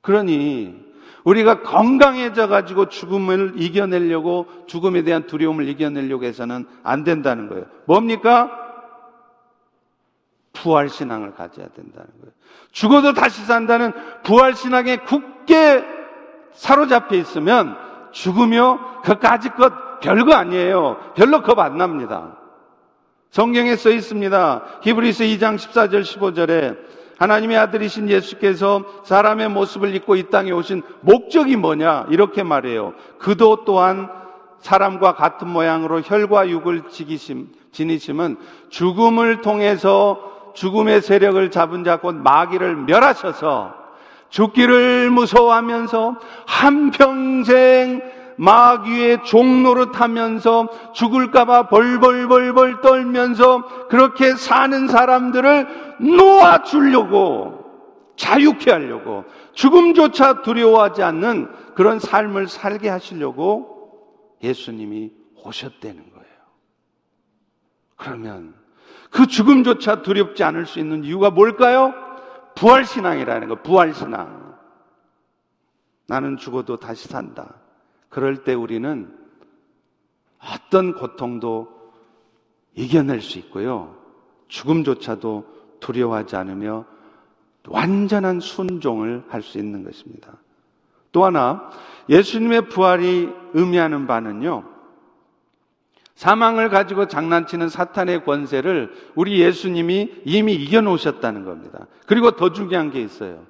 [0.00, 0.92] 그러니
[1.24, 7.66] 우리가 건강해져 가지고 죽음을 이겨내려고 죽음에 대한 두려움을 이겨내려고 해서는 안 된다는 거예요.
[7.86, 8.61] 뭡니까?
[10.52, 12.32] 부활 신앙을 가져야 된다는 거예요.
[12.72, 15.84] 죽어도 다시 산다는 부활 신앙에 굳게
[16.52, 17.76] 사로잡혀 있으면
[18.12, 20.98] 죽으며 그까지 것 별거 아니에요.
[21.14, 22.36] 별로 겁 안 납니다.
[23.30, 24.64] 성경에 써 있습니다.
[24.82, 26.76] 히브리서 2장 14절 15절에
[27.18, 32.06] 하나님의 아들이신 예수께서 사람의 모습을 입고 이 땅에 오신 목적이 뭐냐?
[32.10, 32.94] 이렇게 말해요.
[33.18, 34.10] 그도 또한
[34.58, 38.36] 사람과 같은 모양으로 혈과 육을 지기심, 지니심은
[38.68, 43.74] 죽음을 통해서 죽음의 세력을 잡은 자 곧 마귀를 멸하셔서
[44.28, 48.00] 죽기를 무서워하면서 한평생
[48.36, 57.62] 마귀의 종로를 타면서 죽을까봐 벌벌벌벌 떨면서 그렇게 사는 사람들을 놓아주려고
[58.16, 64.08] 자유케 하려고 죽음조차 두려워하지 않는 그런 삶을 살게 하시려고
[64.42, 65.12] 예수님이
[65.44, 66.26] 오셨다는 거예요.
[67.96, 68.54] 그러면
[69.12, 71.92] 그 죽음조차 두렵지 않을 수 있는 이유가 뭘까요?
[72.54, 74.56] 부활신앙이라는 거, 부활신앙.
[76.06, 77.54] 나는 죽어도 다시 산다.
[78.08, 79.14] 그럴 때 우리는
[80.38, 81.68] 어떤 고통도
[82.74, 83.96] 이겨낼 수 있고요.
[84.48, 85.46] 죽음조차도
[85.80, 86.84] 두려워하지 않으며
[87.68, 90.32] 완전한 순종을 할 수 있는 것입니다.
[91.12, 91.70] 또 하나,
[92.08, 94.64] 예수님의 부활이 의미하는 바는요,
[96.22, 101.86] 사망을 가지고 장난치는 사탄의 권세를 우리 예수님이 이미 이겨놓으셨다는 겁니다.
[102.06, 103.40] 그리고 더 중요한 게 있어요.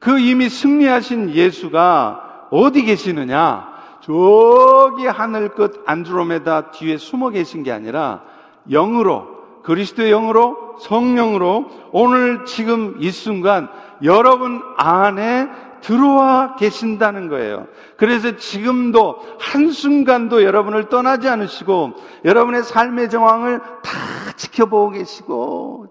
[0.00, 3.76] 그 이미 승리하신 예수가 어디 계시느냐?
[4.00, 8.24] 저기 하늘 끝 안드로메다 뒤에 숨어 계신 게 아니라
[8.68, 9.28] 영으로
[9.62, 13.68] 그리스도의 영으로 성령으로 오늘 지금 이 순간
[14.02, 15.48] 여러분 안에
[15.80, 17.66] 들어와 계신다는 거예요.
[17.96, 25.86] 그래서 지금도 한순간도 여러분을 떠나지 않으시고 여러분의 삶의 정황을 다 지켜보고 계시고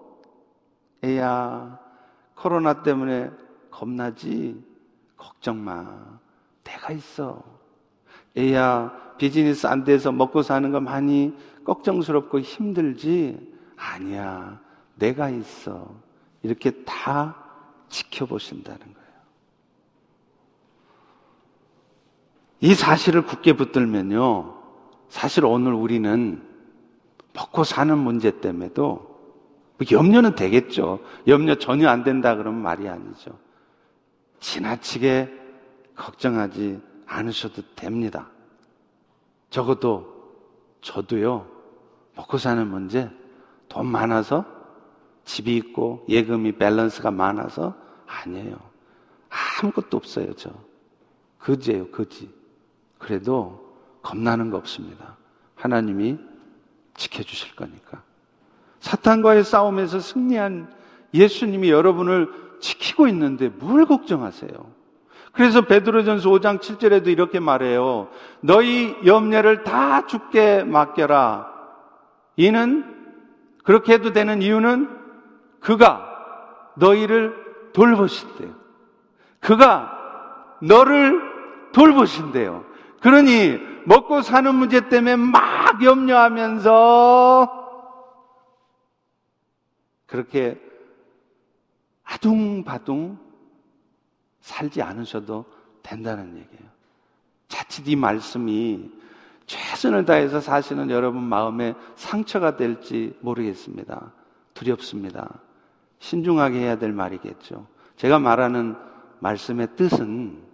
[1.04, 1.78] 애야
[2.34, 3.30] 코로나 때문에
[3.70, 4.62] 겁나지
[5.16, 5.84] 걱정 마
[6.64, 7.42] 내가 있어
[8.36, 13.54] 애야 비즈니스 안 돼서 먹고 사는 거 많이 걱정스럽고 힘들지?
[13.76, 14.60] 아니야.
[14.94, 15.94] 내가 있어.
[16.42, 17.36] 이렇게 다
[17.88, 19.05] 지켜보신다는 거예요.
[22.60, 24.54] 이 사실을 굳게 붙들면요.
[25.08, 26.42] 사실 오늘 우리는
[27.34, 29.16] 먹고 사는 문제 때문에도
[29.78, 31.00] 뭐 염려는 되겠죠.
[31.26, 33.38] 염려 전혀 안 된다 그러면 말이 아니죠.
[34.40, 35.32] 지나치게
[35.94, 38.28] 걱정하지 않으셔도 됩니다.
[39.50, 40.16] 적어도
[40.80, 41.46] 저도요,
[42.14, 43.10] 먹고 사는 문제,
[43.68, 44.44] 돈 많아서
[45.24, 47.74] 집이 있고 예금이 밸런스가 많아서
[48.06, 48.56] 아니에요.
[49.28, 50.50] 아무것도 없어요, 저.
[51.38, 52.32] 거지예요, 거지.
[52.98, 55.16] 그래도 겁나는 거 없습니다.
[55.54, 56.18] 하나님이
[56.94, 58.02] 지켜주실 거니까.
[58.80, 60.72] 사탄과의 싸움에서 승리한
[61.12, 62.30] 예수님이 여러분을
[62.60, 64.50] 지키고 있는데 뭘 걱정하세요?
[65.32, 68.08] 그래서 베드로전서 5장 7절에도 이렇게 말해요.
[68.40, 71.52] 너희 염려를 다 죽게 맡겨라.
[72.36, 72.84] 이는
[73.64, 74.88] 그렇게 해도 되는 이유는
[75.60, 76.06] 그가
[76.76, 77.34] 너희를
[77.72, 78.54] 돌보신대요.
[79.40, 79.92] 그가
[80.62, 81.20] 너를
[81.72, 82.64] 돌보신대요.
[83.06, 86.72] 그러니 먹고 사는 문제 때문에 막 염려하면서
[90.06, 90.60] 그렇게
[92.02, 93.16] 아둥바둥
[94.40, 95.44] 살지 않으셔도
[95.84, 96.68] 된다는 얘기예요.
[97.46, 98.90] 자칫 이 말씀이
[99.46, 104.10] 최선을 다해서 사시는 여러분 마음에 상처가 될지 모르겠습니다.
[104.52, 105.42] 두렵습니다.
[106.00, 107.68] 신중하게 해야 될 말이겠죠.
[107.94, 108.74] 제가 말하는
[109.20, 110.45] 말씀의 뜻은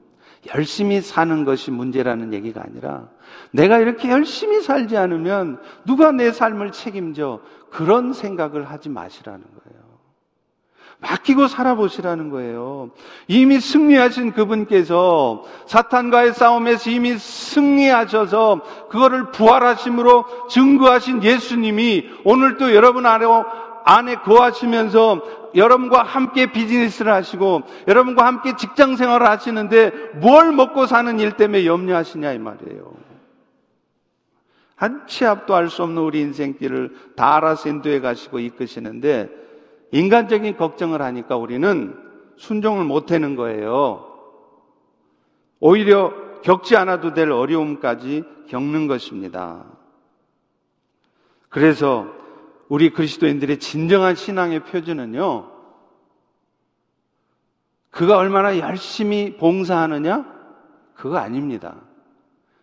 [0.55, 3.09] 열심히 사는 것이 문제라는 얘기가 아니라
[3.52, 9.83] 내가 이렇게 열심히 살지 않으면 누가 내 삶을 책임져 그런 생각을 하지 마시라는 거예요.
[11.02, 12.90] 맡기고 살아보시라는 거예요.
[13.26, 23.26] 이미 승리하신 그분께서 사탄과의 싸움에서 이미 승리하셔서 그거를 부활하심으로 증거하신 예수님이 오늘 또 여러분 안에,
[23.85, 31.33] 안에 거하시면서 여러분과 함께 비즈니스를 하시고 여러분과 함께 직장 생활을 하시는데 뭘 먹고 사는 일
[31.33, 32.92] 때문에 염려하시냐 이 말이에요.
[34.77, 39.31] 한 치 앞도 알 수 없는 우리 인생길을 다 알아서 인도해 가시고 이끄시는데
[39.92, 41.97] 인간적인 걱정을 하니까 우리는
[42.37, 44.09] 순종을 못 하는 거예요.
[45.61, 49.64] 오히려 겪지 않아도 될 어려움까지 겪는 것입니다.
[51.49, 52.21] 그래서
[52.68, 55.51] 우리 그리스도인들의 진정한 신앙의 표준은요,
[57.90, 60.25] 그가 얼마나 열심히 봉사하느냐?
[60.94, 61.77] 그거 아닙니다.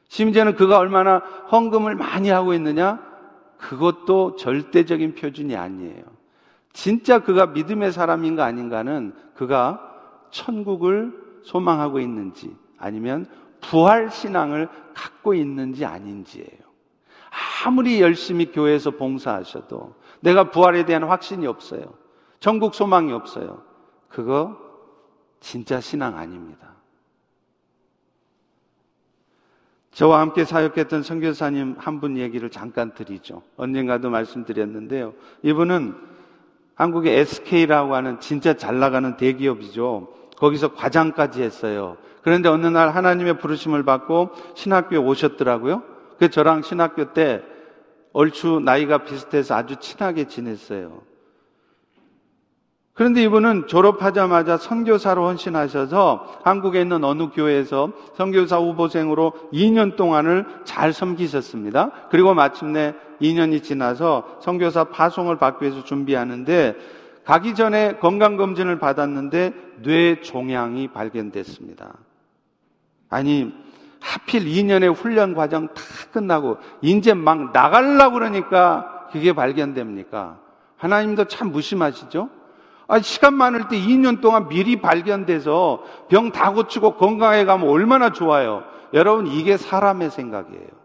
[0.08, 1.20] 심지어는 그가 얼마나
[1.52, 3.00] 헌금을 많이 하고 있느냐?
[3.58, 6.04] 그것도 절대적인 표준이 아니에요.
[6.74, 9.86] 진짜 그가 믿음의 사람인가 아닌가는 그가
[10.32, 13.26] 천국을 소망하고 있는지 아니면
[13.62, 16.69] 부활 신앙을 갖고 있는지 아닌지예요.
[17.66, 21.82] 아무리 열심히 교회에서 봉사하셔도 내가 부활에 대한 확신이 없어요.
[22.40, 23.62] 천국 소망이 없어요.
[24.08, 24.58] 그거
[25.40, 26.70] 진짜 신앙 아닙니다.
[29.92, 33.42] 저와 함께 사역했던 선교사님 한 분 얘기를 잠깐 드리죠.
[33.58, 35.14] 언젠가도 말씀드렸는데요.
[35.44, 35.96] 이분은
[36.76, 40.14] 한국의 SK라고 하는 진짜 잘 나가는 대기업이죠.
[40.38, 41.98] 거기서 과장까지 했어요.
[42.22, 45.84] 그런데 어느 날 하나님의 부르심을 받고 신학교에 오셨더라고요.
[46.20, 47.42] 그 저랑 신학교 때
[48.14, 51.02] 얼추 나이가 비슷해서 아주 친하게 지냈어요.
[52.94, 61.92] 그런데 이분은 졸업하자마자 선교사로 헌신하셔서 한국에 있는 어느 교회에서 선교사 후보생으로 2년 동안을 잘 섬기셨습니다.
[62.12, 66.76] 그리고 마침내 2년이 지나서 선교사 파송을 받기 위해서 준비하는데
[67.24, 69.54] 가기 전에 건강검진을 받았는데
[69.84, 71.94] 뇌 종양이 발견됐습니다.
[73.08, 73.54] 아니,
[74.00, 75.82] 하필 2년의 훈련 과정 다
[76.12, 80.40] 끝나고 이제 막 나가려고 그러니까 그게 발견됩니까?
[80.78, 82.30] 하나님도 참 무심하시죠?
[82.88, 88.64] 아, 시간 많을 때 2년 동안 미리 발견돼서 병 다 고치고 건강해 가면 얼마나 좋아요.
[88.94, 90.80] 여러분, 이게 사람의 생각이에요.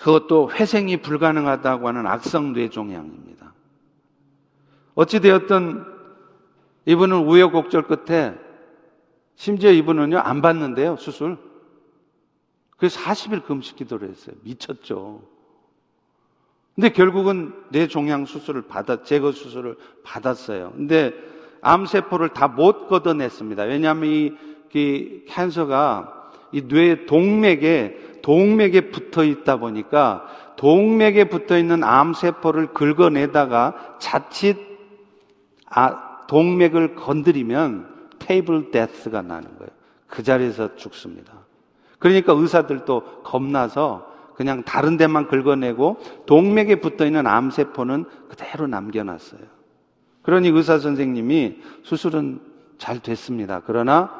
[0.00, 3.52] 그것도 회생이 불가능하다고 하는 악성 뇌종양입니다.
[4.96, 5.93] 어찌되었든
[6.86, 8.34] 이분은 우여곡절 끝에
[9.36, 11.38] 심지어 이분은요, 안 받는데요, 수술.
[12.76, 14.36] 그래서 40일 금식 기도를 했어요.
[14.42, 15.22] 미쳤죠.
[16.74, 20.72] 근데 결국은 뇌종양 수술을 받아, 제거 수술을 받았어요.
[20.76, 21.12] 근데
[21.62, 23.62] 암 세포를 다 못 걷어냈습니다.
[23.64, 24.32] 왜냐하면 이,
[24.74, 33.96] 이 캔서가 이 뇌 동맥에, 동맥에 붙어 있다 보니까 동맥에 붙어 있는 암 세포를 긁어내다가
[33.98, 34.56] 자칫
[35.66, 39.70] 아, 동맥을 건드리면 테이블 데스가 나는 거예요.
[40.06, 41.32] 그 자리에서 죽습니다.
[41.98, 49.40] 그러니까 의사들도 겁나서 그냥 다른 데만 긁어내고 동맥에 붙어 있는 암세포는 그대로 남겨놨어요.
[50.22, 52.40] 그러니 의사 선생님이 수술은
[52.78, 53.62] 잘 됐습니다.
[53.64, 54.10] 그러나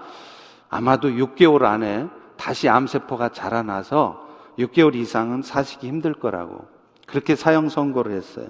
[0.69, 4.25] 아마도 6개월 안에 다시 암세포가 자라나서
[4.59, 6.67] 6개월 이상은 사시기 힘들 거라고
[7.07, 8.47] 그렇게 사형 선고를 했어요.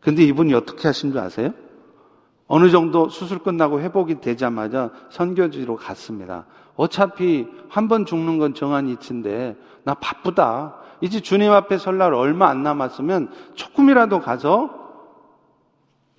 [0.00, 1.52] 근데 이분이 어떻게 하신 줄 아세요?
[2.54, 6.44] 어느 정도 수술 끝나고 회복이 되자마자 선교지로 갔습니다.
[6.76, 10.74] 어차피 한 번 죽는 건 정한 이치인데 나 바쁘다.
[11.00, 14.68] 이제 주님 앞에 설날 얼마 안 남았으면 조금이라도 가서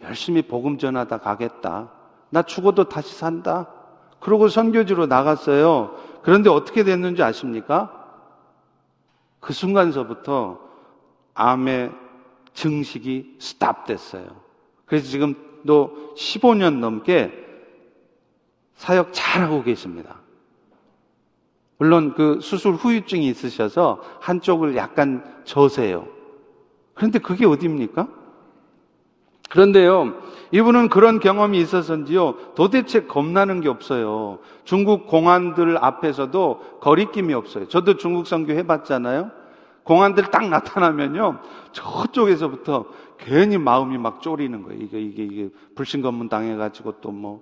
[0.01, 1.91] 열심히 복음 전하다 가겠다.
[2.31, 3.67] 나 죽어도 다시 산다.
[4.19, 5.95] 그러고 선교지로 나갔어요.
[6.23, 7.91] 그런데 어떻게 됐는지 아십니까?
[9.39, 10.57] 그 순간서부터
[11.35, 11.91] 암의
[12.55, 14.25] 증식이 스탑됐어요.
[14.87, 17.32] 그래서 지금 또 15년 넘게
[18.76, 20.17] 사역 잘하고 계십니다.
[21.78, 26.08] 물론 그 수술 후유증이 있으셔서 한쪽을 약간 저세요.
[26.93, 28.08] 그런데 그게 어디입니까?
[29.49, 30.19] 그런데요,
[30.52, 34.39] 이분은 그런 경험이 있어서인지요, 도대체 겁나는 게 없어요.
[34.63, 37.67] 중국 공안들 앞에서도 거리낌이 없어요.
[37.67, 39.30] 저도 중국 선교 해봤잖아요.
[39.84, 41.39] 공안들 딱 나타나면요,
[41.71, 42.86] 저쪽에서부터
[43.23, 44.81] 괜히 마음이 막 쫄이는 거예요.
[44.81, 47.41] 이게, 이게, 이게 불신검문 당해가지고 또 뭐.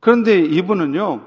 [0.00, 1.20] 그런데 이분은요,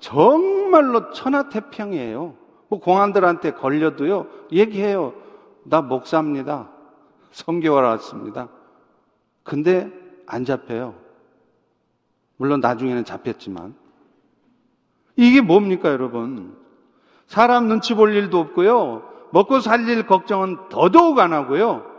[0.00, 2.34] 정말로 천하태평이에요.
[2.68, 5.14] 뭐 공안들한테 걸려도요, 얘기해요.
[5.62, 6.68] 나 목사입니다.
[7.30, 8.48] 성교하러 왔습니다.
[9.44, 9.88] 근데
[10.26, 10.96] 안 잡혀요.
[12.36, 13.76] 물론 나중에는 잡혔지만.
[15.14, 16.56] 이게 뭡니까, 여러분?
[17.26, 19.02] 사람 눈치 볼 일도 없고요.
[19.30, 21.95] 먹고 살릴 걱정은 더더욱 안 하고요.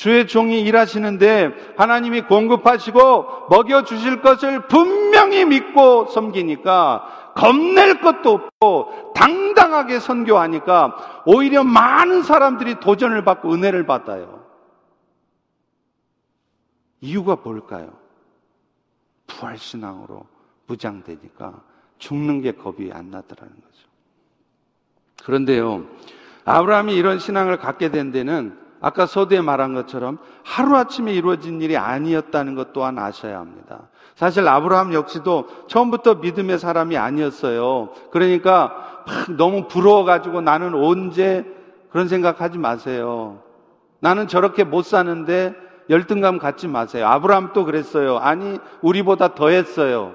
[0.00, 11.22] 주의 종이 일하시는데 하나님이 공급하시고 먹여주실 것을 분명히 믿고 섬기니까 겁낼 것도 없고 당당하게 선교하니까
[11.26, 14.42] 오히려 많은 사람들이 도전을 받고 은혜를 받아요.
[17.02, 17.92] 이유가 뭘까요?
[19.26, 20.24] 부활신앙으로
[20.66, 21.60] 무장되니까
[21.98, 23.86] 죽는 게 겁이 안 나더라는 거죠.
[25.24, 25.84] 그런데요,
[26.46, 32.72] 아브라함이 이런 신앙을 갖게 된 데는 아까 서두에 말한 것처럼 하루아침에 이루어진 일이 아니었다는 것
[32.72, 33.88] 또한 아셔야 합니다.
[34.14, 37.90] 사실 아브라함 역시도 처음부터 믿음의 사람이 아니었어요.
[38.10, 41.44] 그러니까 막 너무 부러워가지고 나는 언제
[41.90, 43.40] 그런 생각하지 마세요.
[44.00, 45.54] 나는 저렇게 못 사는데
[45.90, 47.06] 열등감 갖지 마세요.
[47.08, 48.18] 아브라함도 그랬어요.
[48.18, 50.14] 아니, 우리보다 더 했어요.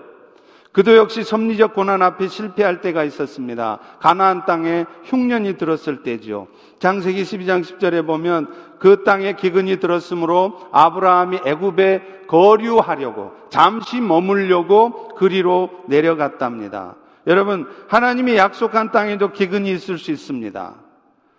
[0.76, 3.80] 그도 역시 섭리적 고난 앞에 실패할 때가 있었습니다.
[4.02, 6.48] 가나안 땅에 흉년이 들었을 때지요.
[6.80, 16.96] 장세기 12장 10절에 보면 그 땅에 기근이 들었으므로 아브라함이 애굽에 거류하려고 잠시 머물려고 그리로 내려갔답니다.
[17.26, 20.76] 여러분, 하나님이 약속한 땅에도 기근이 있을 수 있습니다.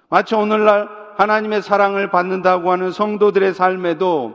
[0.08, 4.34] 마치 오늘날 하나님의 사랑을 받는다고 하는 성도들의 삶에도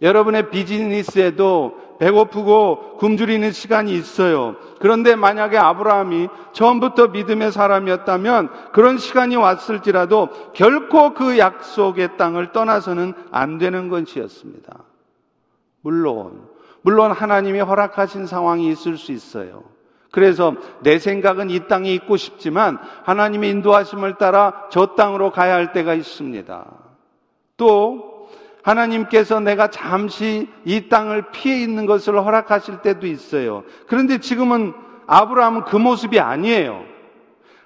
[0.00, 4.56] 여러분의 비즈니스에도 배고프고 굶주리는 시간이 있어요.
[4.80, 13.58] 그런데 만약에 아브라함이 처음부터 믿음의 사람이었다면 그런 시간이 왔을지라도 결코 그 약속의 땅을 떠나서는 안
[13.58, 14.82] 되는 것이었습니다.
[15.82, 16.48] 물론,
[16.80, 19.62] 물론 하나님이 허락하신 상황이 있을 수 있어요.
[20.10, 25.92] 그래서 내 생각은 이 땅에 있고 싶지만 하나님의 인도하심을 따라 저 땅으로 가야 할 때가
[25.92, 26.66] 있습니다.
[27.58, 28.09] 또
[28.62, 33.64] 하나님께서 내가 잠시 이 땅을 피해 있는 것을 허락하실 때도 있어요.
[33.86, 34.74] 그런데 지금은
[35.06, 36.84] 아브라함은 그 모습이 아니에요.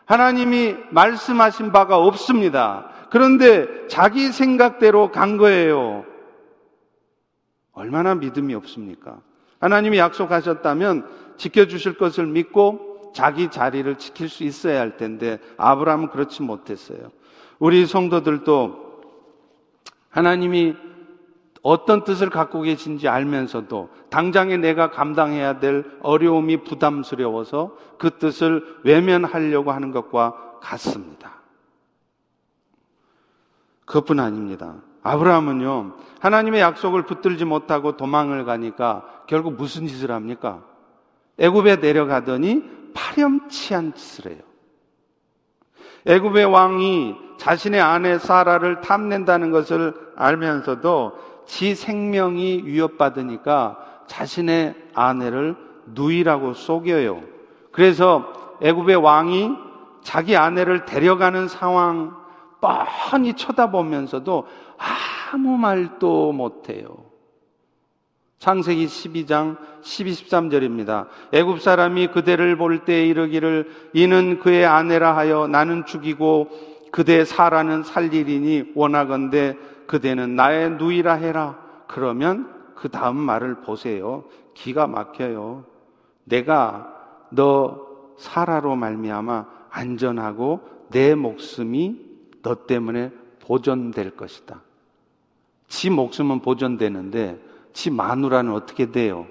[0.07, 2.89] 하나님이 말씀하신 바가 없습니다.
[3.11, 6.05] 그런데 자기 생각대로 간 거예요.
[7.73, 9.21] 얼마나 믿음이 없습니까?
[9.61, 17.11] 하나님이 약속하셨다면 지켜주실 것을 믿고 자기 자리를 지킬 수 있어야 할 텐데 아브라함은 그렇지 못했어요.
[17.59, 18.85] 우리 성도들도
[20.11, 20.77] 하나님이
[21.65, 29.91] 어떤 뜻을 갖고 계신지 알면서도 당장에 내가 감당해야 될 어려움이 부담스러워서 그 뜻을 외면하려고 하는
[29.91, 31.41] 것과 같습니다.
[33.87, 34.77] 그것뿐 아닙니다.
[35.03, 40.63] 아브라함은요, 하나님의 약속을 붙들지 못하고 도망을 가니까 결국 무슨 짓을 합니까?
[41.39, 42.63] 애굽에 내려가더니
[42.93, 44.43] 파렴치한 짓을 해요.
[46.05, 57.23] 애굽의 왕이 자신의 아내 사라를 탐낸다는 것을 알면서도 지 생명이 위협받으니까 자신의 아내를 누이라고 속여요.
[57.73, 59.51] 그래서 애굽의 왕이
[60.03, 62.15] 자기 아내를 데려가는 상황
[62.61, 64.47] 뻔히 쳐다보면서도
[65.33, 67.05] 아무 말도 못해요.
[68.39, 71.09] 창세기 12장 12, 13절입니다.
[71.33, 76.49] 애굽 사람이 그대를 볼 때 이르기를 이는 그의 아내라 하여 나는 죽이고
[76.91, 79.57] 그대 사라는 살리리니 원하건대
[79.87, 81.59] 그대는 나의 누이라 해라.
[81.87, 84.25] 그러면 그 다음 말을 보세요.
[84.55, 85.65] 기가 막혀요.
[86.25, 86.93] 내가
[87.31, 90.61] 너 사라로 말미암아 안전하고
[90.91, 92.01] 내 목숨이
[92.43, 93.11] 너 때문에
[93.41, 94.63] 보존될 것이다.
[95.67, 99.27] 지 목숨은 보존되는데 지 마누라는 어떻게 돼요?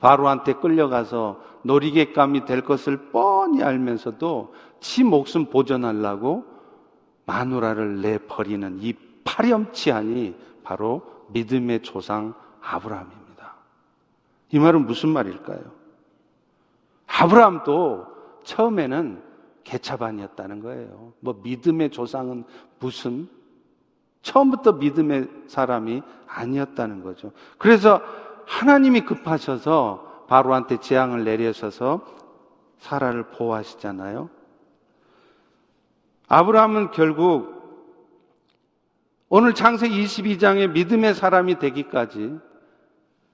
[0.00, 6.44] 바로한테 끌려가서 놀이객감이 될 것을 뻔히 알면서도 지 목숨 보존하려고
[7.24, 8.94] 마누라를 내버리는 이
[9.24, 13.54] 파렴치하니 바로 믿음의 조상 아브라함입니다.
[14.50, 15.60] 이 말은 무슨 말일까요?
[17.06, 18.06] 아브라함도
[18.44, 19.22] 처음에는
[19.64, 21.12] 개차반이었다는 거예요.
[21.20, 22.44] 뭐 믿음의 조상은
[22.78, 23.28] 무슨
[24.22, 27.32] 처음부터 믿음의 사람이 아니었다는 거죠.
[27.58, 28.00] 그래서
[28.46, 32.04] 하나님이 급하셔서 바로한테 재앙을 내려셔서
[32.78, 34.30] 사라를 보호하시잖아요.
[36.28, 37.61] 아브라함은 결국
[39.34, 42.38] 오늘 창세기 22장의 믿음의 사람이 되기까지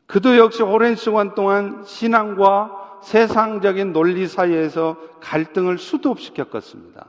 [0.07, 7.05] 그도 역시 오랜 시간 동안 신앙과 세상적인 논리 사이에서 갈등을 수도 없이 겪었습니다.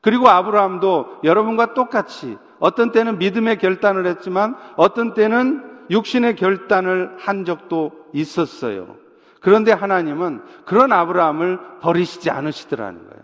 [0.00, 7.90] 그리고 아브라함도 여러분과 똑같이 어떤 때는 믿음의 결단을 했지만 어떤 때는 육신의 결단을 한 적도
[8.12, 8.94] 있었어요.
[9.40, 13.23] 그런데 하나님은 그런 아브라함을 버리시지 않으시더라는 거예요.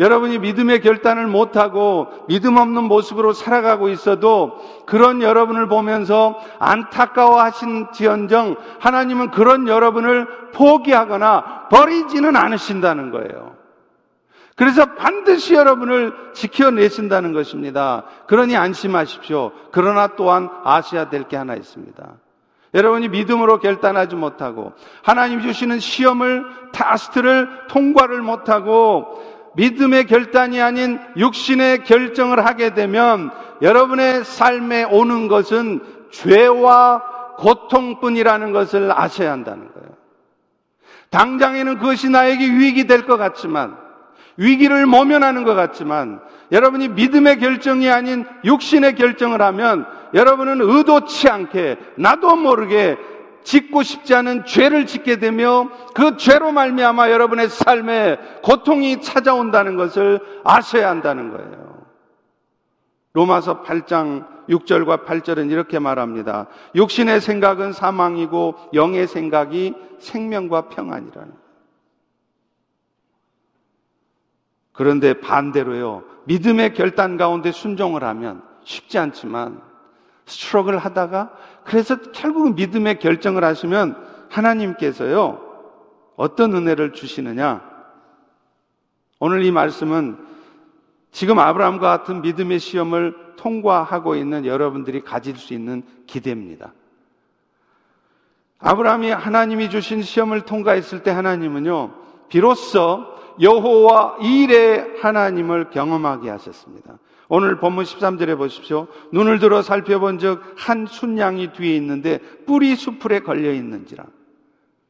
[0.00, 8.56] 여러분이 믿음의 결단을 못하고 믿음 없는 모습으로 살아가고 있어도 그런 여러분을 보면서 안타까워 하신 지언정
[8.80, 13.54] 하나님은 그런 여러분을 포기하거나 버리지는 않으신다는 거예요.
[14.56, 18.04] 그래서 반드시 여러분을 지켜내신다는 것입니다.
[18.26, 19.52] 그러니 안심하십시오.
[19.70, 22.14] 그러나 또한 아셔야 될 게 하나 있습니다.
[22.74, 24.72] 여러분이 믿음으로 결단하지 못하고
[25.02, 33.30] 하나님 주시는 시험을 타스트를 통과를 못하고 믿음의 결단이 아닌 육신의 결정을 하게 되면
[33.62, 35.80] 여러분의 삶에 오는 것은
[36.10, 37.02] 죄와
[37.38, 39.88] 고통뿐이라는 것을 아셔야 한다는 거예요.
[41.10, 43.76] 당장에는 그것이 나에게 유익이 될것 같지만
[44.36, 46.20] 위기를 모면하는 것 같지만
[46.52, 52.96] 여러분이 믿음의 결정이 아닌 육신의 결정을 하면 여러분은 의도치 않게 나도 모르게
[53.42, 60.90] 짓고 싶지 않은 죄를 짓게 되며 그 죄로 말미암아 여러분의 삶에 고통이 찾아온다는 것을 아셔야
[60.90, 61.70] 한다는 거예요.
[63.12, 66.46] 로마서 8장 6절과 8절은 이렇게 말합니다.
[66.74, 71.32] 육신의 생각은 사망이고 영의 생각이 생명과 평안이라는
[74.72, 76.04] 그런데 반대로요.
[76.24, 79.60] 믿음의 결단 가운데 순종을 하면 쉽지 않지만
[80.26, 81.32] 스트럭을 하다가
[81.64, 83.96] 그래서 결국은 믿음의 결정을 하시면
[84.30, 85.40] 하나님께서요.
[86.16, 87.62] 어떤 은혜를 주시느냐?
[89.18, 90.18] 오늘 이 말씀은
[91.12, 96.72] 지금 아브라함과 같은 믿음의 시험을 통과하고 있는 여러분들이 가질 수 있는 기대입니다.
[98.58, 101.94] 아브라함이 하나님이 주신 시험을 통과했을 때 하나님은요,
[102.28, 103.06] 비로소
[103.40, 106.98] 여호와 일의 하나님을 경험하게 하셨습니다.
[107.30, 108.88] 오늘 본문 13절에 보십시오.
[109.12, 114.04] 눈을 들어 살펴본 적 한 순양이 뒤에 있는데 뿔이 수풀에 걸려 있는지라.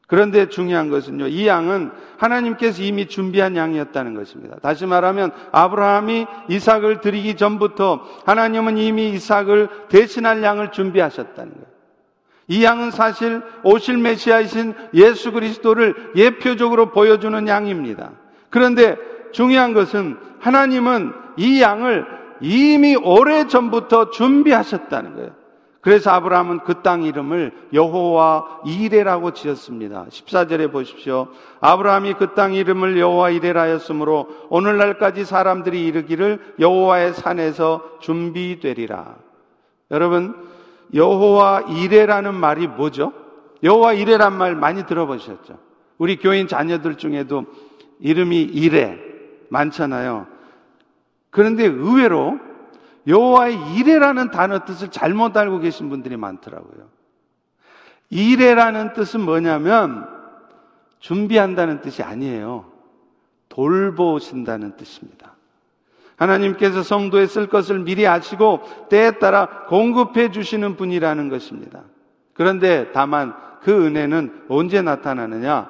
[0.07, 4.57] 그런데 중요한 것은요, 이 양은 하나님께서 이미 준비한 양이었다는 것입니다.
[4.57, 11.65] 다시 말하면 아브라함이 이삭을 드리기 전부터 하나님은 이미 이삭을 대신할 양을 준비하셨다는 거예요.
[12.47, 18.11] 이 양은 사실 오실 메시아이신 예수 그리스도를 예표적으로 보여주는 양입니다.
[18.49, 18.97] 그런데
[19.31, 25.41] 중요한 것은 하나님은 이 양을 이미 오래 전부터 준비하셨다는 거예요.
[25.81, 30.05] 그래서 아브라함은 그 땅 이름을 여호와 이레라고 지었습니다.
[30.09, 31.29] 14절에 보십시오.
[31.59, 39.15] 아브라함이 그 땅 이름을 여호와 이레라 하였으므로 오늘날까지 사람들이 이르기를 여호와의 산에서 준비되리라.
[39.89, 40.35] 여러분,
[40.93, 43.13] 여호와 이레라는 말이 뭐죠?
[43.63, 45.57] 여호와 이레란 말 많이 들어보셨죠?
[45.97, 47.45] 우리 교인 자녀들 중에도
[47.99, 48.99] 이름이 이레
[49.49, 50.27] 많잖아요.
[51.31, 52.37] 그런데 의외로
[53.07, 56.89] 여호와의 이레라는 단어 뜻을 잘못 알고 계신 분들이 많더라고요.
[58.09, 60.07] 이레라는 뜻은 뭐냐면
[60.99, 62.65] 준비한다는 뜻이 아니에요.
[63.49, 65.31] 돌보신다는 뜻입니다.
[66.17, 71.81] 하나님께서 성도에 쓸 것을 미리 아시고 때에 따라 공급해 주시는 분이라는 것입니다.
[72.33, 75.67] 그런데 다만 그 은혜는 언제 나타나느냐?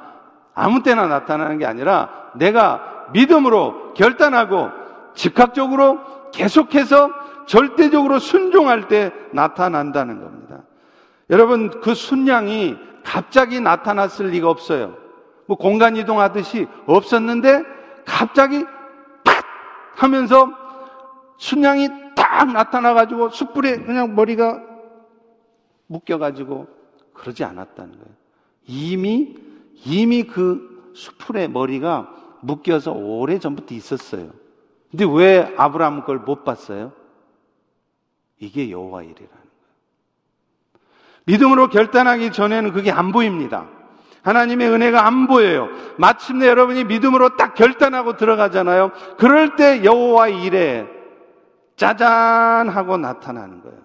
[0.54, 4.81] 아무 때나 나타나는 게 아니라 내가 믿음으로 결단하고
[5.14, 6.00] 즉각적으로
[6.32, 7.12] 계속해서
[7.46, 10.64] 절대적으로 순종할 때 나타난다는 겁니다.
[11.30, 14.96] 여러분, 그 순양이 갑자기 나타났을 리가 없어요.
[15.48, 17.64] 뭐 공간 이동하듯이 없었는데
[18.06, 18.64] 갑자기
[19.24, 19.44] 팍
[19.96, 20.50] 하면서
[21.38, 24.62] 순양이 딱 나타나가지고 숯불에 그냥 머리가
[25.88, 26.68] 묶여가지고
[27.14, 28.16] 그러지 않았다는 거예요.
[28.68, 29.36] 이미,
[29.86, 34.32] 이미 그 수풀에 머리가 묶여서 오래 전부터 있었어요.
[34.92, 36.92] 근데 왜 아브라함 걸 못 봤어요?
[38.40, 39.42] 이게 여호와 일이라는 거예요.
[41.26, 43.68] 믿음으로 결단하기 전에는 그게 안 보입니다.
[44.24, 45.70] 하나님의 은혜가 안 보여요.
[45.98, 48.92] 마침내 여러분이 믿음으로 딱 결단하고 들어가잖아요.
[49.18, 50.88] 그럴 때 여호와 일에
[51.76, 53.78] 짜잔 하고 나타나는 거예요.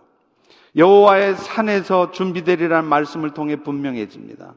[0.77, 4.55] 여호와의 산에서 준비되리라는 말씀을 통해 분명해집니다.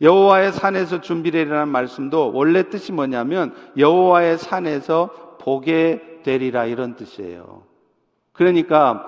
[0.00, 5.10] 여호와의 산에서 준비되리라는 말씀도 원래 뜻이 뭐냐면 여호와의 산에서
[5.40, 7.62] 보게 되리라 이런 뜻이에요.
[8.32, 9.06] 그러니까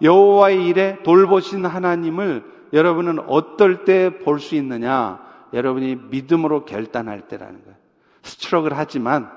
[0.00, 5.20] 여호와의 일에 돌보신 하나님을 여러분은 어떨 때 볼 수 있느냐?
[5.52, 7.76] 여러분이 믿음으로 결단할 때라는 거예요.
[8.22, 9.30] 스트럭을 하지만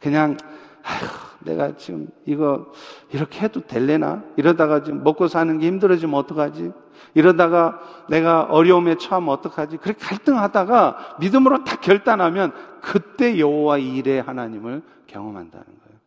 [0.00, 0.36] 그냥
[0.82, 1.06] 아휴,
[1.44, 2.72] 내가 지금 이거
[3.12, 4.24] 이렇게 해도 될래나?
[4.36, 6.72] 이러다가 지금 먹고 사는 게 힘들어지면 어떡하지?
[7.14, 7.78] 이러다가
[8.08, 9.76] 내가 어려움에 처하면 어떡하지?
[9.76, 14.82] 그렇게 갈등하다가 믿음으로 딱 결단하면 그때 여호와 일의 하나님을
[15.12, 15.98] 경험한다는 거예요.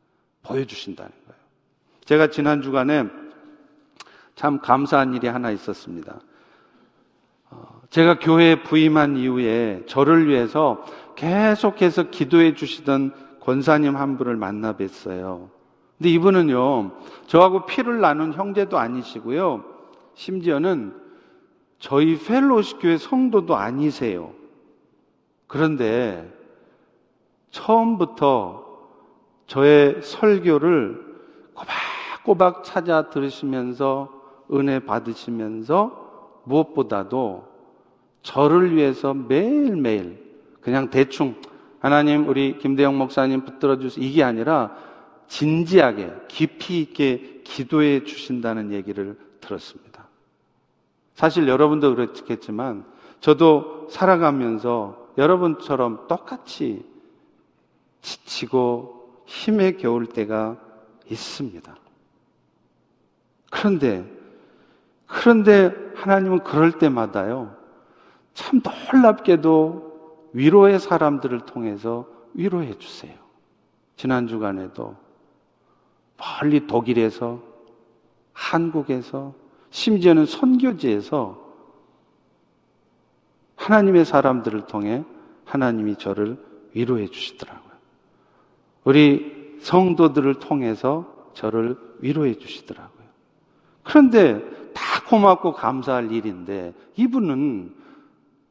[0.44, 1.40] 보여주신다는 거예요.
[2.06, 3.06] 제가 지난 주간에
[4.36, 6.20] 참 감사한 일이 하나 있었습니다.
[7.50, 10.84] 어, 제가 교회에 부임한 이후에 저를 위해서
[11.16, 15.50] 계속해서 기도해 주시던 권사님 한 분을 만나 뵀어요.
[15.98, 16.92] 근데 이분은요,
[17.28, 19.64] 저하고 피를 나눈 형제도 아니시고요,
[20.16, 21.00] 심지어는
[21.80, 24.34] 저희 펠로시 교회 성도도 아니세요.
[25.48, 26.30] 그런데
[27.52, 28.65] 처음부터
[29.48, 31.06] 저의 설교를
[31.54, 34.10] 꼬박꼬박 찾아 들으시면서
[34.54, 37.48] 은혜 받으시면서 무엇보다도
[38.22, 40.24] 저를 위해서 매일매일
[40.62, 41.36] 그냥 대충
[41.80, 44.76] 하나님 우리 김대영 목사님 붙들어 주세요 이게 아니라
[45.28, 50.08] 진지하게 깊이 있게 기도해 주신다는 얘기를 들었습니다.
[51.14, 52.86] 사실 여러분도 그렇겠지만
[53.20, 56.86] 저도 살아가면서 여러분처럼 똑같이
[58.02, 58.95] 지치고
[59.26, 60.58] 힘에 겨울 때가
[61.10, 61.76] 있습니다.
[63.52, 64.16] 그런데
[65.08, 67.56] 그런데 하나님은 그럴 때마다요,
[68.34, 68.62] 참
[68.94, 73.16] 놀랍게도 위로의 사람들을 통해서 위로해 주세요.
[73.96, 74.96] 지난 주간에도
[76.18, 77.42] 멀리 독일에서,
[78.34, 79.34] 한국에서,
[79.70, 81.44] 심지어는 선교지에서
[83.56, 85.04] 하나님의 사람들을 통해
[85.46, 86.38] 하나님이 저를
[86.74, 87.65] 위로해 주시더라고요.
[88.86, 93.06] 우리 성도들을 통해서 저를 위로해 주시더라고요.
[93.84, 94.42] 그런데
[94.74, 97.74] 다 고맙고 감사할 일인데 이분은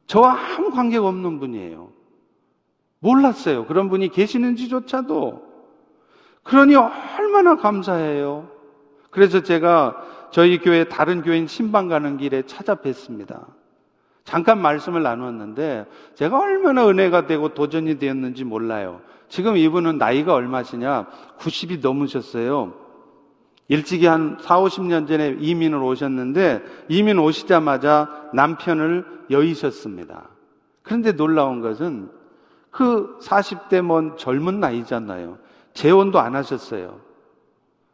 [0.06, 1.90] 저와 아무 관계가 없는 분이에요.
[2.98, 3.66] 몰랐어요.
[3.66, 5.54] 그런 분이 계시는지조차도.
[6.42, 8.48] 그러니 얼마나 감사해요.
[9.10, 13.46] 그래서 제가 저희 교회 다른 교인 신방 가는 길에 찾아뵀습니다.
[14.24, 19.00] 잠깐 말씀을 나누었는데 제가 얼마나 은혜가 되고 도전이 되었는지 몰라요.
[19.28, 21.06] 지금 이분은 나이가 얼마시냐?
[21.38, 22.74] 90이 넘으셨어요.
[23.68, 30.28] 일찍이 한 4, 50년 전에 이민을 오셨는데 이민 오시자마자 남편을 여의셨습니다.
[30.82, 32.10] 그런데 놀라운 것은
[32.70, 35.38] 그 40대 먼 젊은 나이잖아요.
[35.72, 37.00] 재혼도 안 하셨어요.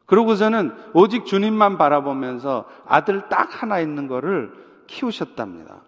[0.06, 4.52] 그러고서는 오직 주님만 바라보면서 아들 딱 하나 있는 거를
[4.88, 5.82] 키우셨답니다.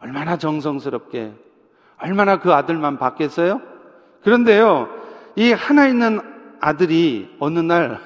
[0.00, 1.34] 얼마나 정성스럽게,
[1.98, 3.62] 얼마나 그 아들만 받겠어요?
[4.22, 4.88] 그런데요,
[5.36, 6.20] 이 하나 있는
[6.60, 8.00] 아들이 어느 날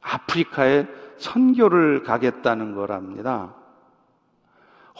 [0.00, 3.54] 아프리카에 선교를 가겠다는 거랍니다.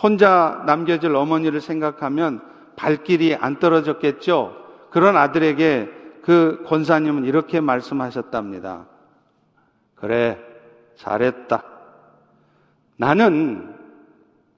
[0.01, 2.41] 혼자 남겨질 어머니를 생각하면
[2.77, 4.57] 발길이 안 떨어졌겠죠?
[4.91, 5.91] 그런 아들에게
[6.23, 8.87] 그 권사님은 이렇게 말씀하셨답니다.
[9.95, 10.39] 그래,
[10.97, 11.65] 잘했다.
[12.97, 13.75] 나는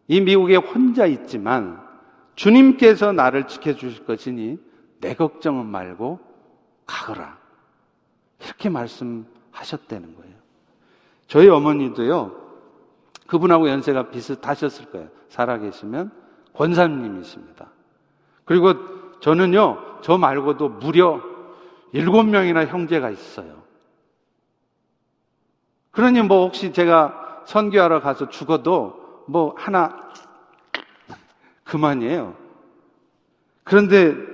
[0.08, 1.80] 이 미국에 혼자 있지만
[2.34, 4.58] 주님께서 나를 지켜주실 것이니
[5.00, 6.20] 내 걱정은 말고
[6.86, 7.38] 가거라.
[8.44, 10.34] 이렇게 말씀하셨다는 거예요.
[11.26, 12.36] 저희 어머니도요,
[13.26, 15.08] 그분하고 연세가 비슷하셨을 거예요.
[15.28, 16.10] 살아계시면
[16.54, 17.68] 권사님이십니다.
[18.44, 21.20] 그리고 저는요, 저 말고도 무려
[21.92, 23.60] 일곱 명이나 형제가 있어요.
[25.92, 30.10] 그러니 뭐 혹시 제가 선교하러 가서 죽어도 뭐 하나
[31.64, 32.36] 그만이에요.
[33.64, 34.29] 그런데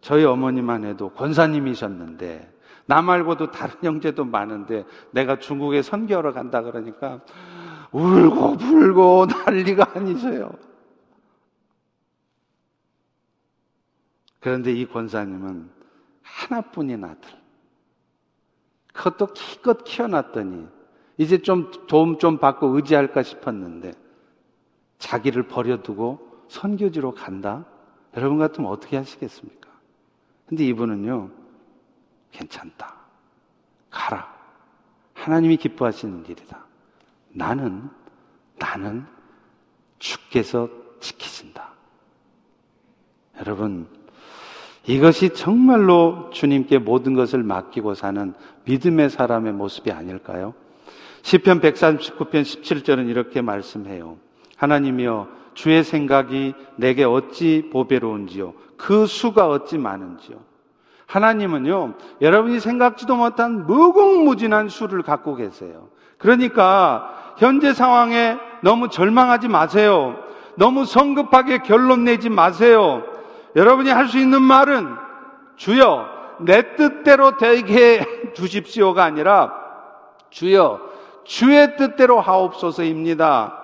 [0.00, 7.20] 저희 어머니만 해도 권사님이셨는데 나 말고도 다른 형제도 많은데 내가 중국에 선교하러 간다 그러니까
[7.92, 10.50] 울고 불고 난리가 아니세요.
[14.40, 15.70] 그런데 이 권사님은
[16.22, 17.30] 하나뿐인 아들.
[18.92, 20.66] 그것도 기껏 키워놨더니
[21.18, 23.92] 이제 좀 도움 좀 받고 의지할까 싶었는데
[24.98, 27.66] 자기를 버려두고 선교지로 간다?
[28.16, 29.69] 여러분 같으면 어떻게 하시겠습니까?
[30.50, 31.30] 근데 이분은요,
[32.32, 32.96] 괜찮다.
[33.88, 34.34] 가라.
[35.14, 36.66] 하나님이 기뻐하시는 일이다.
[37.28, 37.88] 나는,
[38.58, 39.04] 나는
[40.00, 41.70] 주께서 지키신다.
[43.38, 43.86] 여러분,
[44.88, 48.34] 이것이 정말로 주님께 모든 것을 맡기고 사는
[48.64, 50.54] 믿음의 사람의 모습이 아닐까요?
[51.22, 54.18] 시편 139편 17절은 이렇게 말씀해요.
[54.56, 60.38] 하나님이여 주의 생각이 내게 어찌 보배로운지요 그 수가 어찌 많은지요
[61.06, 65.88] 하나님은요 여러분이 생각지도 못한 무궁무진한 수를 갖고 계세요.
[66.18, 70.16] 그러니까 현재 상황에 너무 절망하지 마세요.
[70.56, 73.02] 너무 성급하게 결론 내지 마세요.
[73.56, 74.94] 여러분이 할 수 있는 말은
[75.56, 76.06] 주여
[76.40, 78.04] 내 뜻대로 되게
[78.34, 79.52] 주십시오가 아니라
[80.30, 80.80] 주여
[81.24, 83.59] 주의 뜻대로 하옵소서입니다.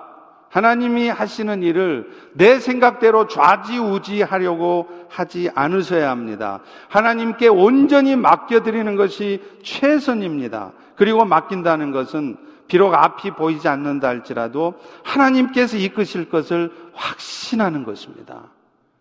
[0.57, 6.61] 하나님이 하시는 일을 내 생각대로 좌지우지 하려고 하지 않으셔야 합니다.
[6.89, 10.73] 하나님께 온전히 맡겨드리는 것이 최선입니다.
[10.97, 12.39] 그리고 맡긴다는 것은
[12.69, 18.45] 비록 앞이 보이지 않는다 할지라도 하나님께서 이끄실 것을 확신하는 것입니다.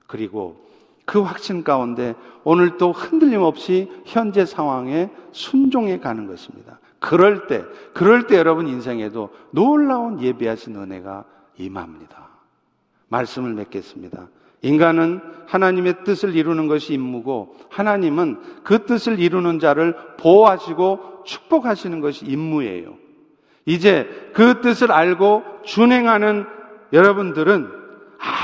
[0.07, 0.57] 그리고
[1.05, 6.79] 그 확신 가운데 오늘 또 흔들림 없이 현재 상황에 순종해 가는 것입니다.
[6.99, 11.23] 그럴 때, 그럴 때 여러분 인생에도 놀라운 예배하신 은혜가
[11.57, 12.29] 임합니다.
[13.09, 14.27] 말씀을 맺겠습니다.
[14.61, 22.95] 인간은 하나님의 뜻을 이루는 것이 임무고 하나님은 그 뜻을 이루는 자를 보호하시고 축복하시는 것이 임무예요.
[23.65, 26.45] 이제 그 뜻을 알고 준행하는
[26.93, 27.69] 여러분들은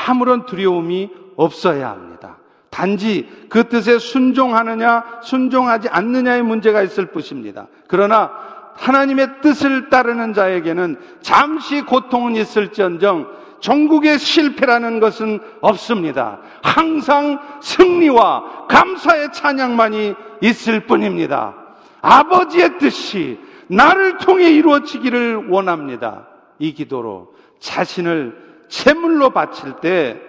[0.08, 2.38] 아무런 두려움이 없어야 합니다.
[2.70, 7.68] 단지 그 뜻에 순종하느냐, 순종하지 않느냐의 문제가 있을 뿐입니다.
[7.88, 8.32] 그러나
[8.76, 16.40] 하나님의 뜻을 따르는 자에게는 잠시 고통은 있을지언정 전국의 실패라는 것은 없습니다.
[16.64, 21.56] 항상 승리와 감사의 찬양만이 있을 뿐입니다.
[22.02, 26.28] 아버지의 뜻이 나를 통해 이루어지기를 원합니다.
[26.60, 30.20] 이 기도로 자신을 제물로 바칠 때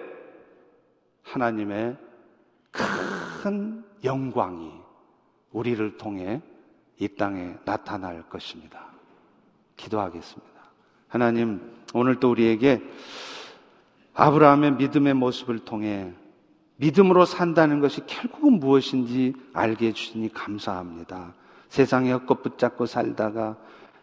[1.23, 1.97] 하나님의
[2.71, 4.71] 큰 영광이
[5.51, 6.41] 우리를 통해
[6.99, 8.87] 이 땅에 나타날 것입니다.
[9.75, 10.53] 기도하겠습니다.
[11.07, 11.61] 하나님,
[11.93, 12.81] 오늘도 우리에게
[14.13, 16.11] 아브라함의 믿음의 모습을 통해
[16.77, 21.33] 믿음으로 산다는 것이 결국은 무엇인지 알게 해주시니 감사합니다.
[21.69, 23.55] 세상에 헛것 붙잡고 살다가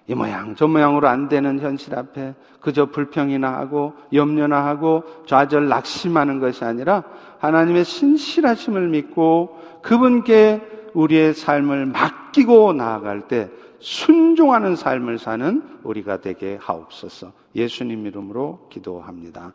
[0.06, 6.40] 이 모양 저 모양으로 안 되는 현실 앞에 그저 불평이나 하고 염려나 하고 좌절 낙심하는
[6.40, 7.04] 것이 아니라
[7.38, 17.32] 하나님의 신실하심을 믿고 그분께 우리의 삶을 맡기고 나아갈 때 순종하는 삶을 사는 우리가 되게 하옵소서.
[17.54, 19.52] 예수님 이름으로 기도합니다.